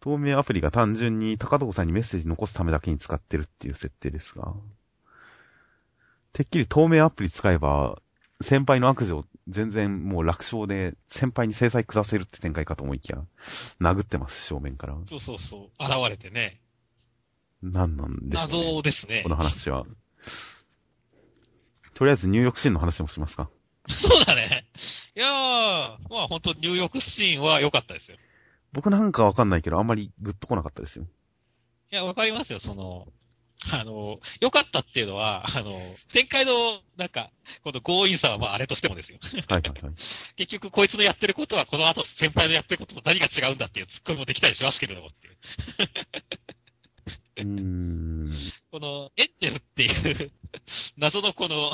[0.00, 4.52] 透明アプリが単純に高藤さんにメッセージ残すためだけに使ってるっていう設定ですが、
[6.32, 8.02] てっきり透明アプリ使えば、
[8.40, 13.18] 先輩の悪女全然もう楽勝で先輩に制裁下せるって展開かと思いきや、
[13.80, 14.96] 殴ってます、正面から。
[15.08, 15.84] そうそうそう。
[15.84, 16.60] 現れてね。
[17.62, 19.28] 何なんでしょう、ね、謎ですねこ。
[19.28, 19.84] の話は。
[21.94, 23.50] とりあえず入浴シーンの話もしますか。
[23.88, 24.66] そうだね。
[25.14, 25.30] いやー、
[26.10, 28.16] まあ本当入浴シーンは良かったですよ。
[28.72, 31.06] 僕なんかわかんないけど、あんまりグッとこなかったですよ。
[31.92, 33.06] いや、わかりますよ、その、
[33.72, 35.72] あの、良かったっていうのは、あの、
[36.12, 37.30] 展開の、なんか、
[37.62, 39.18] この強引さはまああれとしてもですよ。
[39.22, 39.94] はいはいはい。
[40.36, 45.36] 結局こいつのやってることはこの後先輩のやってることと何が違うんだっていうツッコミもできたりしますけれどもっていう。
[47.36, 48.04] うーん。
[48.70, 50.32] この、エンジェルっていう、
[50.96, 51.72] 謎のこの、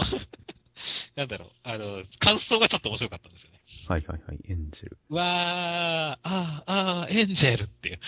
[1.17, 3.61] なんだろう、あの、感想がちょっと面白かったんですよね。
[3.89, 4.39] はいはいはい。
[4.49, 4.99] エンジェル。
[5.09, 8.01] うわー、あー、あー、エンジェルっていう。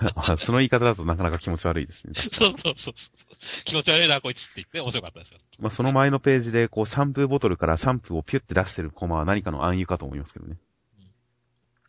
[0.14, 2.14] あその言い方だとなかなか気持ち悪いですね。
[2.32, 2.94] そうそうそうそう。
[3.64, 5.38] 気持ち悪いな、こいつって言って面白かったですよ。
[5.58, 10.56] まあ、その前のページで、こう、シャンプーボトルからシャンプーをピュッて出してるコマは何かの暗喩かと思いますけどね。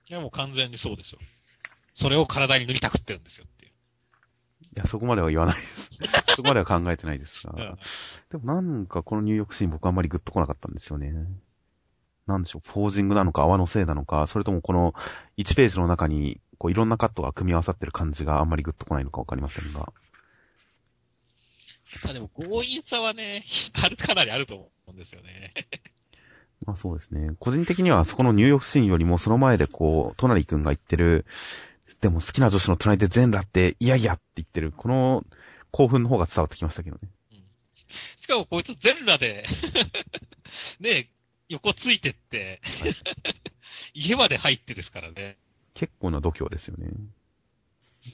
[0.09, 1.19] いや、もう完全にそうですよ。
[1.93, 3.45] それを体に塗りたくってるんですよ
[4.79, 5.89] や、そこまでは言わないです。
[6.35, 7.53] そこまでは考えてないですが。
[7.53, 7.77] うん
[8.29, 11.11] でもなんかこの入浴シーン僕あんまりグッとこなかったんですよね。
[12.27, 14.93] なんでしょう、フォージングなのか泡のせいなのか、それともこの
[15.37, 19.91] 1ページの中に、こういろんなカットが組み合わさってる感じがあんまりグッとこないのかわかりませんが。
[22.03, 25.53] まあでも強引さはね、 ある、かなりあると思うんですよね。
[26.65, 27.31] まあそうですね。
[27.39, 31.25] 個人的にはそこの入浴シーンよりもその前でこう、トナリ君が言ってる、
[32.01, 35.23] でも好きな女子の隣で全裸って、いやいやって言ってる、この
[35.71, 37.09] 興奮の方が伝わってきましたけどね。
[38.15, 39.45] しかもこいつ全裸で、
[40.79, 41.09] ね、
[41.49, 42.61] 横ついてって、
[43.93, 45.37] 家まで入ってですからね。
[45.73, 46.89] 結構な度胸ですよね。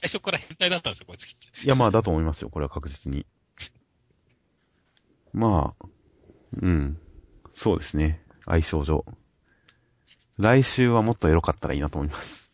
[0.08, 1.64] 初から変態だったんですよ、こいつきっと。
[1.64, 3.26] いやまあだと思いますよ、これは確実に。
[5.32, 5.86] まあ、
[6.62, 6.98] うん。
[7.52, 8.22] そうですね。
[8.46, 9.04] 相性上。
[10.38, 12.50] 来週はもっとエロかったらいいなと思います。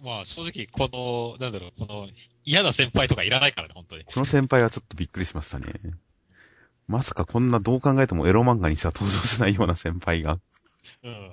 [0.00, 0.06] うん。
[0.06, 2.08] まあ正直、この、なんだろう、この、
[2.44, 4.04] 嫌な先輩とかいらないからね、本当に。
[4.04, 5.66] この先輩はちょっとびっくりしましたね。
[6.86, 10.40] まさかこんなどう考えてもエロ漫画にしか登場しないような先輩が
[11.04, 11.32] うん。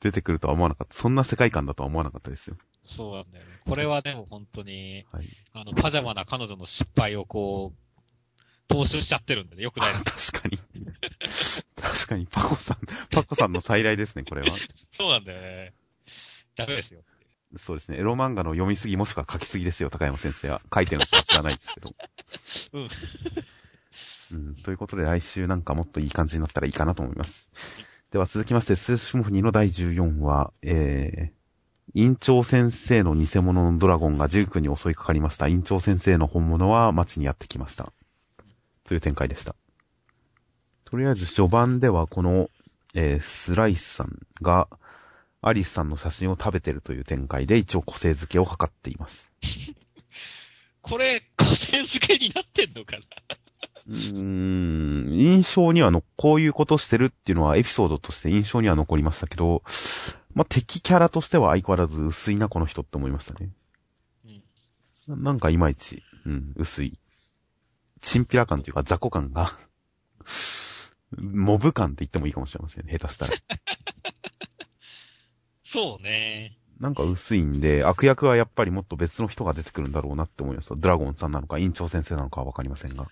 [0.00, 0.94] 出てくるとは思わなかった。
[0.94, 2.56] そんな世界観だとは思わなかったですよ。
[2.82, 3.50] そうなんだよね。
[3.66, 5.28] これはでも本当に、はい。
[5.52, 9.92] あの、パジャマな彼女の失敗をこう、踏襲しちゃってるんでね、よくない。
[10.04, 10.58] 確かに。
[11.74, 12.78] 確かに、パコさん、
[13.10, 14.56] パコさんの再来ですね、これは。
[14.92, 15.72] そうなんだよね。
[16.54, 17.02] ダメですよ。
[17.56, 17.98] そうですね。
[17.98, 20.60] エロ漫画の読みすぎもしくは書きすぎですよ、高山先生は。
[20.72, 21.94] 書いてるのか知らないですけど。
[22.74, 22.88] うん。
[24.32, 24.54] うん。
[24.56, 27.48] ということで来週なんかもっといい感じになったらいいかなと思います。
[28.10, 31.38] では続きまして、スーシモフニの第14話、えー、
[31.94, 35.48] 院長先生の偽物のドラゴンがジュークに襲いかかりました。
[35.48, 37.92] 院長先生の本物は街にやってきました。
[38.84, 39.54] という展開でした。
[40.84, 42.48] とりあえず序盤ではこの、
[42.94, 44.68] えー、スライスさんが、
[45.40, 49.30] アリスさんの写真を食べてるという展開で一応個性づけを図っています。
[50.82, 53.04] これ、個性付けになってんのかな？
[53.88, 59.62] うーん、印象にはの、こういうことしてるっていうのはエピソードとして印象には残りましたけど、
[60.34, 63.50] まあ、敵キャラとしては相変わらず薄いな、この人って思いましたね。
[64.26, 64.42] うん。
[65.08, 66.98] ななんかいまいち、うん、薄い。
[68.00, 69.46] チンピラ感というか雑魚感が、
[71.24, 73.32] モブ感って言ってもいいかもしれませんね、下手したら。
[75.70, 76.56] そうね。
[76.80, 80.76] なんか薄いんで、悪役はやっぱりもっと別の人が出てくるんだろうなって思いました。
[80.76, 83.06] ドラゴンさんなのか、院長先生なのかはわかりませんが。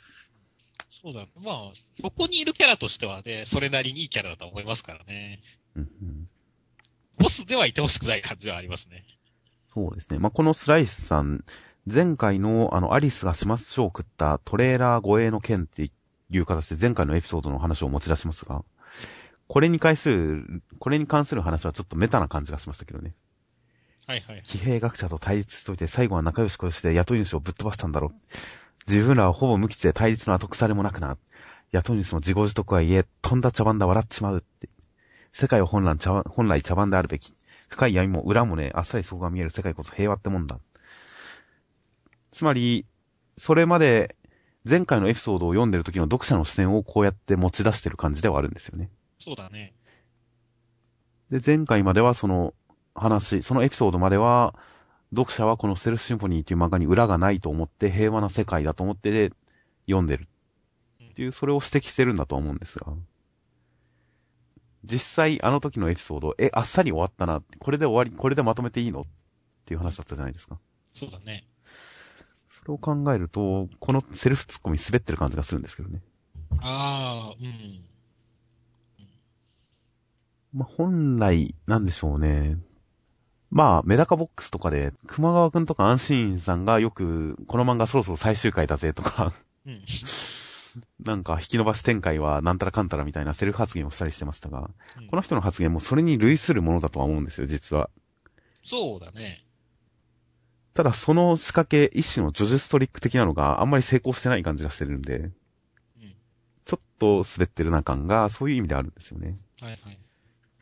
[1.02, 1.26] そうだ。
[1.42, 5.42] まあ、横にいるキャラとしてはね、それなりにいいキャラだと思いますからね。
[5.74, 6.28] うんうん
[7.18, 9.04] ボスではいてほしくない感じはありますね。
[9.72, 10.18] そうですね。
[10.18, 11.44] まあ、このスライスさん、
[11.90, 15.90] 前回のあの、アリスが始末書を送ったトレーラー護衛の件って
[16.30, 18.64] いう形で前回のエピソードの話を持ち出しますが、
[19.48, 23.14] これに関する、これに関する話はちょっとメタな感じがしましたけどね。
[24.06, 24.42] はいはい。
[24.44, 28.12] 騎兵学者と対立しといて最後は仲良しこよしで雇い主をぶっ飛ばしたんだろう。
[28.88, 31.18] 自分らはほぼ無傷で対立の後腐れもなくな。
[31.72, 34.68] 雇い主の自業自得はいえ、とんだ茶番だ笑っちまうって。
[35.32, 37.32] 世界は本来茶本来茶番であるべき。
[37.68, 40.60] 深い闇も裏もね、あっさりそこが見える世界こそ平和ってもんだ。
[42.30, 42.86] つまり、
[43.36, 44.14] それまで
[44.68, 48.90] 前回のエピソードを読んでる時の読者の視点をこうやって持ち出してる感じではあるんですよね。
[49.18, 49.74] そうだね。
[51.30, 52.54] で、前回まではその
[52.94, 54.54] 話、そのエピソードまでは、
[55.14, 59.32] 読者はこのステルスシンフォニーっていう漫画に裏がないと思って平和な世界だと思ってで
[59.86, 62.92] 読んでるっていう、それを指摘してるんだと思うんですが。
[64.84, 67.42] 実際あの時のエピソード、え、あっさり終わったな。
[67.58, 69.04] これで終わり、これでまとめていいのっ
[69.64, 70.56] ていう話だったじゃないですか。
[70.94, 71.48] そうだね。
[72.48, 76.02] それを考えると、このセルフツッコミ滑ってる感じがするんですけどね。
[76.60, 77.95] ああ、うん。
[80.56, 82.56] まあ、本来、なんでしょうね。
[83.50, 89.34] まあ、メダカボックスとかで、熊川くんとか安心さんがよく、この漫画そろそろ最終回だぜとか、
[89.66, 89.82] うん。
[91.04, 97.90] なんか引き伸ばし展開はなんたらかんたらみたいなセルフ発言をしたりしてましたが、うんこの人の発言もそれに類するものだとは思うんですよ、実は。
[98.64, 99.44] そうだね。
[100.72, 105.32] ただその仕掛け、一種のジョジュストリック的なのがあんまり成功してない感じがしてるんで、うん。
[106.64, 109.36] ちょっと滑ってるな感がそういう意味であるんですよね。
[109.60, 110.05] はいはい。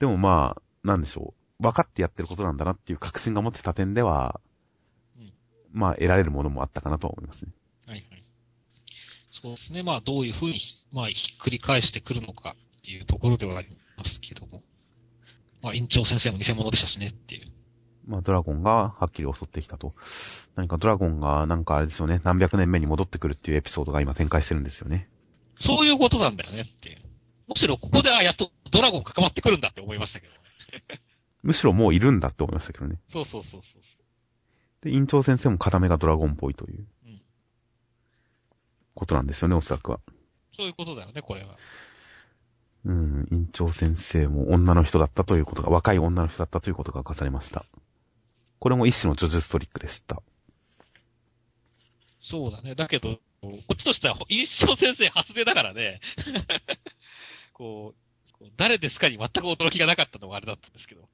[0.05, 1.62] でもまあ、なんでしょう。
[1.62, 4.38] 分かってやってることなんだなっていう確信が持ってた点では、
[5.19, 5.33] うん
[5.73, 7.53] まあ得られるものもあったかなとは思いますね。
[7.87, 8.23] はいはい。
[9.31, 9.83] そうですね。
[9.83, 10.61] まあ、どういうふうに、
[10.93, 14.62] まあ、ひっくり返してくるのかっていうところではありますけども。
[15.62, 17.47] まあ、院長先生も偽物でしたしねっていう。
[18.07, 19.95] まあドラゴンがはっきり襲ってきたと。
[20.55, 25.09] 何かドラゴンがなんかあれですよね、何百年目に戻ってくるっていうエピソードが今展開してるんですよね。
[25.55, 26.99] そういうことなんだよねっていう。
[27.49, 30.32] むしろここで、あ、やっとドラゴン関わってくるんだって思いましたけど。
[31.44, 32.98] むしろもういるんだって思いましたけどね。
[33.08, 33.82] そうそうそうそう。
[34.80, 37.22] で、院長先生も片目がドラゴンっぽいといううん。
[38.96, 40.00] ことなんですよね、おそらくは。
[40.56, 41.56] そういうことだよね、これは。
[42.84, 47.64] うん、院長先生も女の人だったということが、若い女の人だったということが明かされました。
[48.58, 50.20] これも一種のジョジュストリックでした。
[52.20, 52.74] そうだね。
[52.74, 56.00] だけど、こっちとしては、印象先生初出だからね。
[57.52, 58.04] こう
[58.57, 61.09] 誰ですかに全く驚きがなかったのがあれだったんですけど。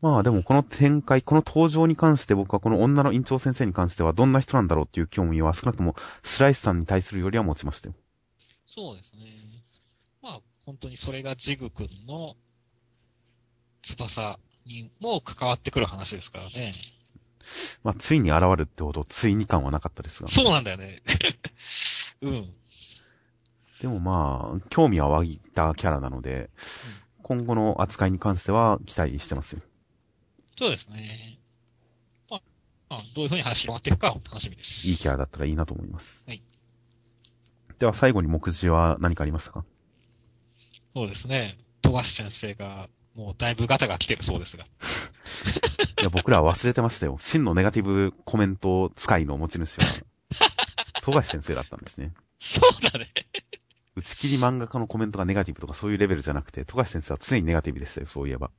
[0.00, 7.94] まあでもこの展開、この登場に関して僕はこの女の院長先生に関してはどんな人なんだろうっていう興味は少なくともスライスさんに対するよりは持ちましたよ。
[8.66, 9.20] そうですね。
[10.22, 12.34] まあ、本当にそれがジグ君の
[13.82, 16.74] 翼にも関わってくる話ですからね。
[17.82, 20.28] まあついに現るってほどついに感はなかったですが。
[20.28, 21.02] そうなんだよね。
[22.22, 22.54] うん。
[23.80, 26.50] でもまあ、興味は湧いたキャラなので、
[27.22, 29.62] 今後の扱いに関しては期待してますよ。
[30.58, 31.38] そうですね。
[32.28, 32.42] まあ、
[32.90, 34.86] まあ、どういうふうに話が広がっていくか楽しみです。
[34.86, 36.24] いいキャラだったらいいなと思います。
[36.26, 36.42] はい。
[37.78, 39.64] では最後に目次は何かありましたか？
[40.94, 41.56] そうですね。
[41.80, 44.64] 富樫先生が、もうだいぶガタが来てるそうですが。
[44.64, 47.16] いや、僕らは忘れてましたよ。
[47.18, 49.86] 真のネガティブコメント使いの持ち主は、
[51.00, 52.12] 富樫先生だったんですね。
[52.40, 53.08] そうだね。
[54.00, 58.50] 打ち切り漫画家のコメントがネガティブとかそういうレベルじゃなくて、富樫先生は常にネガティブでしたよ、そういえば。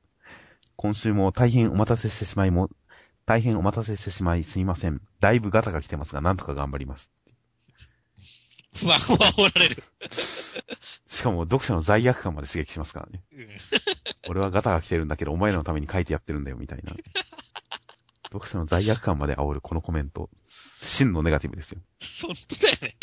[0.76, 2.70] 今週も大変お待たせしてしまいも、
[3.26, 5.00] 大変お待たせしてしまいすいません。
[5.18, 7.10] だいぶガタが来てますが、なんとか頑張ります。
[8.76, 9.82] 不安を煽られる。
[10.08, 13.22] しかも読者の罪悪感まで刺激しますからね。
[13.32, 13.48] うん
[14.28, 16.94] 俺はガタが来てるんだけど、お前らのために書いてやってるんだよ、みたいな。
[18.26, 20.30] 読者の罪悪感まで煽るこのコメント。
[20.46, 21.80] 真のネガティブですよ。
[22.22, 22.96] 本当だよね。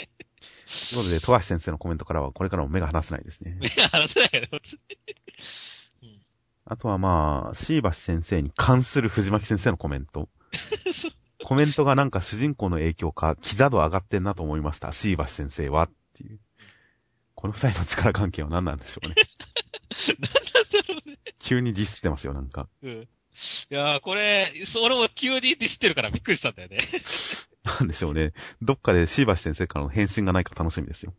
[0.89, 3.57] ということで、富樫先生のコメントからはこれからも目が離せないですね。
[3.59, 4.47] 目が離せないよね。
[4.51, 4.75] 本当
[6.05, 6.19] に
[6.65, 10.29] あとはまあ、椎橋先生に関する藤巻先生のコメント。
[11.43, 14.91] コメントがなんか主人公の影響か、キザ度上がってんなと思いました。
[14.91, 15.85] 椎橋先生は。
[15.85, 16.39] っていう。
[17.33, 19.15] この二人の力関係は何なんでしょ うね。
[21.39, 22.69] 急にディスってますよ、なんか。
[22.83, 23.01] うん。
[23.01, 23.07] い
[23.69, 26.77] やー、これ、それも急にディスってるからびっくりしたんだよね。
[27.79, 28.33] なんでしょうね。
[28.61, 31.13] どっかで椎橋先生からの返信がないか楽しみですよ。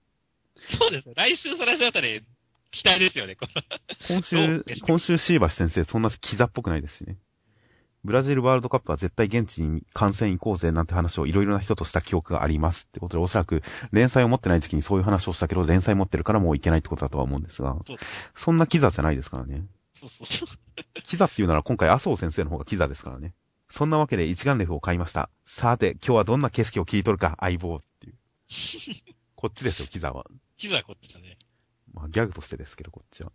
[0.57, 1.15] そうですね。
[1.17, 2.23] 来週、再来週あたり、
[2.71, 3.63] 期待ですよね、この。
[4.09, 7.19] 今ど週今週椎橋先生そんなキザっぽくないですしね。
[8.03, 17.97] ブラジルワールドカップは絶対現地に観戦行こうぜなんて話をいろいろな人とした記憶がありますってことで、おそらく連載を持ってない時期にそういう話をしたけど、連載持ってるからもういけないってことだとは思うんですが、そ。
[18.35, 19.67] そんなキザじゃないですからね。
[19.99, 20.49] そうそうそう。
[21.03, 23.35] キザっていうなら今回麻生先生の方がキザですからね。
[23.71, 25.31] そんなわけで一眼レフを買いました。
[25.47, 28.15] さて、今日はどんな景色を切り取るか相棒っていう。
[29.37, 30.27] こっちですよ、キザは。
[30.59, 31.39] キザはこっちだね。
[31.93, 33.31] まあ、ギャグとしてですけど、こっちは。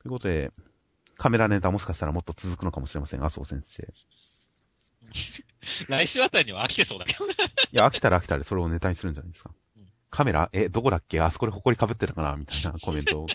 [0.00, 0.52] ということで、
[1.16, 3.92] カメラネタもしかしたらもっと続くのかもしれません、麻生先生。
[5.88, 7.26] 来週あたりには飽きてそうだけど。
[7.26, 7.28] い
[7.72, 9.50] や、飽きたら飽きたでそれをネタにするんじゃないですか。
[9.76, 10.50] うん、カメラ？
[10.52, 11.20] え、どこだっけ？
[11.20, 12.36] あそこで埃被ってたかな？
[12.36, 13.26] みたいなコメント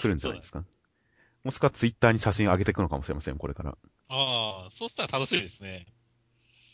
[0.00, 0.64] 来るんじゃないですか。
[1.44, 3.70] もしくはツイッターに写真上げていくのかもしれません、これから。
[4.08, 5.86] ああ、そうしたら楽しみですね。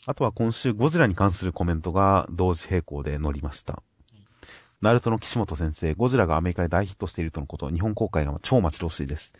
[0.05, 3.83] あとは今週ゴジラに関するコメントが同時並行で載りました。
[4.81, 9.33] ナルトの岸本先生、ゴジラがアメリカで大ヒットしているとのことを日本公開が超待ち遠しいです。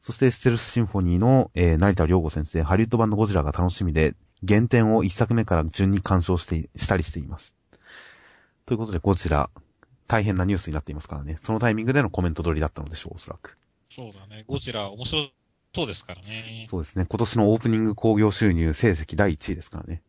[0.00, 4.14] そしてステルスシンフォニーの、えー、成田良吾先生、ハリウッド版のゴジラが楽しみで、
[4.46, 7.54] 原点を一作目から順に鑑賞して、したりしています。
[8.66, 9.50] ということで、ゴジラ、
[10.06, 11.38] 大変なニュースになっていますからね。
[11.42, 13.58] そのタイミングでのコメント撮りだったのでしょう、おそらく。
[13.90, 14.44] そうだね。
[14.46, 15.28] ゴジラ、面白
[15.74, 16.64] そうですからね。
[16.68, 17.06] そうですね。
[17.08, 20.02] 今年のオープニング興行収入成績第1位ですからね。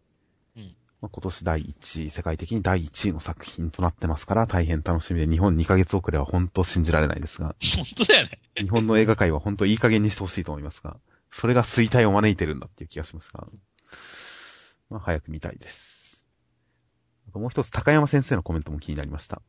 [1.01, 7.55] まあ、今年第1位、世界的に第1位の作品となってますから、大変楽しみで、日本2ヶ月遅れは本当信じられないですが。
[7.75, 8.39] 本当だよね。
[8.57, 10.97] 日本の映画界は本当いい加減にしてほしいと思いますが、
[11.31, 13.47] それが衰退を招いてるんだっていう気がしますが、
[14.89, 16.25] まあ、早く見たいです。
[17.29, 19.41] あともう一つ、高山先生のコメントも気になりました。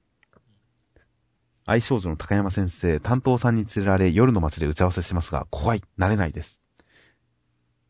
[1.70, 6.60] 愛少女の高山先生、担当さんに連れられ夜の街で打ち合わせしますが、怖い、慣れないです。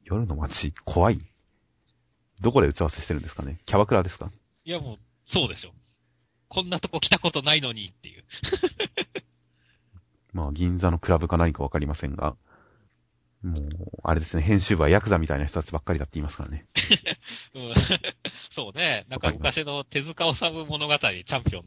[0.05, 1.19] 夜の街、怖い
[2.43, 3.57] どこで打ち合わせしてるんですかね？
[3.65, 4.31] キャバクラですか？
[4.67, 5.71] いやもう、そうでしょ。
[6.49, 8.25] こんなとこ来たことないのにっていう。
[10.35, 12.37] まあ、銀座のクラブか何かわかりませんが、
[13.43, 13.67] もう、
[14.03, 16.67] あれですね、編集部はヤクザみたいな人たちばっかりだって言いますからね。
[17.55, 17.75] うん、
[18.51, 19.07] そうね。
[19.09, 21.65] なんか昔の手塚治虫物語、チャンピオン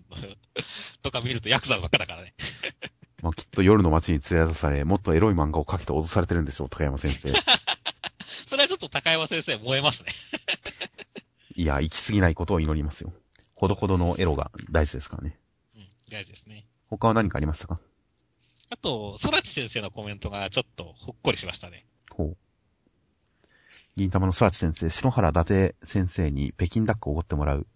[1.01, 2.36] とか見るとヤクザばっかだからね。
[3.24, 7.34] まあきっと夜の街に連れ出され、もっとエロい漫画を描けと脅されてるんでしょう、高山先生。
[8.45, 10.11] それはちょっと高山先生燃えますね。
[11.55, 13.13] いや、行き過ぎないことを祈りますよ。
[13.55, 15.39] ほどほどのエロが大事ですからね。
[15.76, 16.67] うん、大事ですね。
[16.88, 17.80] 他は何かありましたか？
[18.74, 21.86] あと、空知先生のコメントがちょっとほっこりしましたね。
[22.09, 22.38] ほう。
[23.95, 27.67] 銀玉の空知先生、篠原伊達先生に北京ダックをおごってもらう。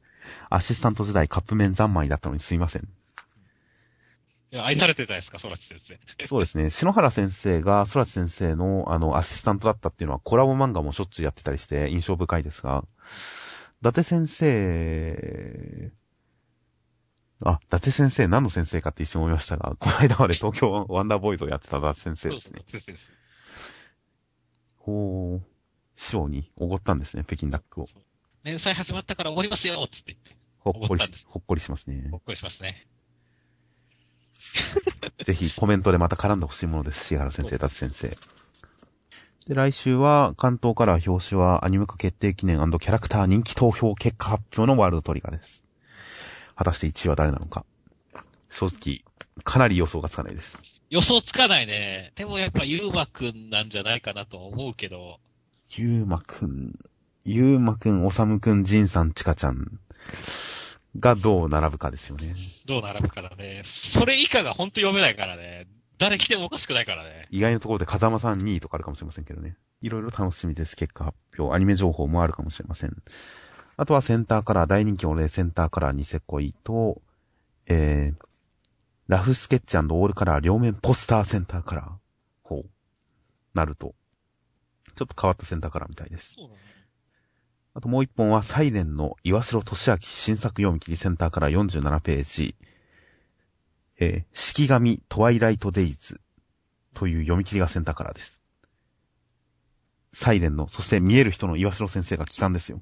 [0.49, 2.81] アシスタント時代カップ麺三昧だったのにすいません。
[2.81, 2.87] い
[4.55, 5.79] や、愛されてるじゃないですか、空知先
[6.17, 6.25] 生。
[6.25, 6.71] そうですね。
[6.71, 12.83] 篠原先生が空知先生の、あの、アシスタントだったっていうのはコラボ漫画もしょっちゅうやってたりして印象深いですが、
[13.81, 15.91] 伊達先生、
[17.43, 22.61] あ、伊達先生何の先生かって一瞬思いましたが、この間まで東京ワンダーボーイズをやってた伊達先生ですね。
[24.77, 25.45] ほう、
[25.95, 27.87] 師匠におごったんですね、北京ダックを。
[28.43, 30.37] 連載始まったからおごりますよつって言って。
[30.59, 32.07] ほっこりし、ほっこりしますね。
[32.09, 32.87] ほっこりしますね。
[35.23, 37.05] ぜひコメントでまた絡んでほしいものです。
[37.05, 38.09] 椎原先生、達先生。
[39.47, 45.66] で、来週は関東から表紙はアニメ化決定記念キャラクター人気投票結果発表のワールドトリガーです。
[46.57, 47.65] 果たして1位は誰なのか。
[48.49, 48.99] 正直、
[49.43, 50.59] かなり予想がつかないです。
[50.89, 52.13] 予想つかないね。
[52.15, 55.19] でもやっぱゆうまくんなんじゃないかなと思うけど。
[55.77, 56.73] ゆうまくん、
[57.25, 59.79] ゆうまくん、おさむくん、じんさん、ちかちゃん。
[60.99, 62.35] がどう並ぶかですよね。
[62.65, 63.63] どう並ぶかだね。
[63.65, 65.67] それ以下が本当読めないからね。
[65.99, 67.27] 誰来てもおかしくないからね。
[67.31, 69.57] 意外なところで風間さん2位とかあるかもしれませんけどね。
[69.81, 70.75] いろいろ楽しみです。
[70.75, 71.53] 結果発表。
[71.53, 72.95] アニメ情報もあるかもしれません。
[73.77, 76.99] あとはセンターカラー、大人気の例センターカラーニセコイと、
[77.67, 78.27] えー、
[79.07, 81.89] ラフスケッチオールカラー両面ポスターセンターカラー。
[82.41, 82.69] ほう。
[83.53, 83.93] なると。
[84.95, 86.35] ちょっと変わったセンターカラーみたいです。
[87.75, 92.55] あともう一本はサイレンの岩城俊明新作読み切りセンターから47ページ。
[93.99, 96.19] えー、式神トワイライトデイズ
[96.95, 98.41] という読み切りがセンターからです。
[100.13, 102.81] サイレンの、そして見える人の岩城先生が帰還ですよ。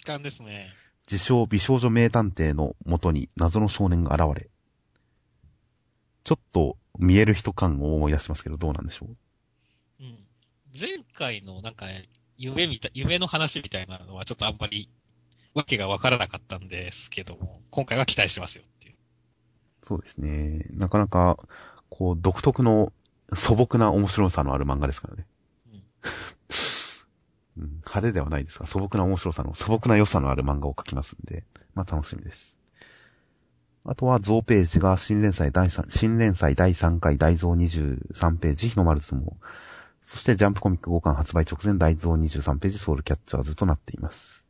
[0.00, 0.66] 帰還ですね。
[1.10, 4.48] 自称美少女名探偵の元に謎の少年が現れ、
[6.24, 9.16] ちょっと見える人感を思い出しますけど、どうなんでしょう？
[10.00, 10.18] うん。
[10.78, 11.86] 前回のなんか、
[12.38, 14.88] 夢みたい、夢の話みたいなのはちょっとあんまり、
[15.52, 18.94] わけがわからなかったんですけども、今回は期待してますよっていう。
[19.82, 20.64] そうですね。
[20.70, 21.36] なかなか、
[21.90, 22.92] こう、独特の
[23.34, 25.26] 素朴な面白さのある漫画ですからね。
[25.72, 25.82] うん、
[27.60, 31.44] 派手ではないですが、素朴な面白さの、素朴な良さのある漫画を描きますんで、
[31.74, 32.56] まあ楽しみです。
[33.84, 39.32] あとは、増ページが新連載第3、新連載第3回大増23ページ、日の丸相撲。
[40.02, 44.44] そしてジャンプコミック5巻発売直前大蔵23ページソウルキャッチャーズとなっています。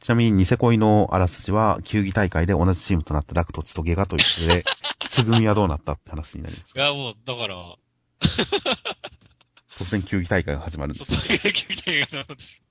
[0.00, 4.64] ちなみにニセ恋のあらすじは、球技大会で同じチームとなったダクトチとゲガということで、
[5.08, 6.72] つぐみはどうなったって話になります。
[6.76, 7.76] いや、もう、だから、
[9.82, 11.18] 突然球技大会が始まるんです、ね。
[11.18, 12.62] 突然球技大会が始まるんです。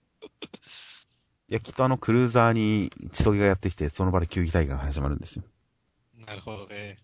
[1.50, 5.44] いや、きっとあのクルーザーに千棘がやってきて、その場で球技大会が始まるんですよ。
[6.26, 6.98] なるほどね。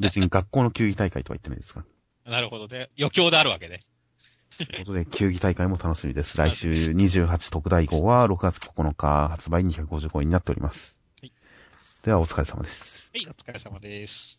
[0.00, 1.84] 別に学校の球技大会とは言ってないですか
[2.24, 2.90] なるほどね。
[2.98, 3.80] 余興であるわけね。
[4.58, 6.36] ということで、球技大会も楽しみです。
[6.36, 10.98] 来週28特大号は6月9日発売255円になっております。
[11.20, 11.32] はい
[12.04, 13.12] では、お疲れ様です。
[13.14, 14.36] はい、お疲れ様です。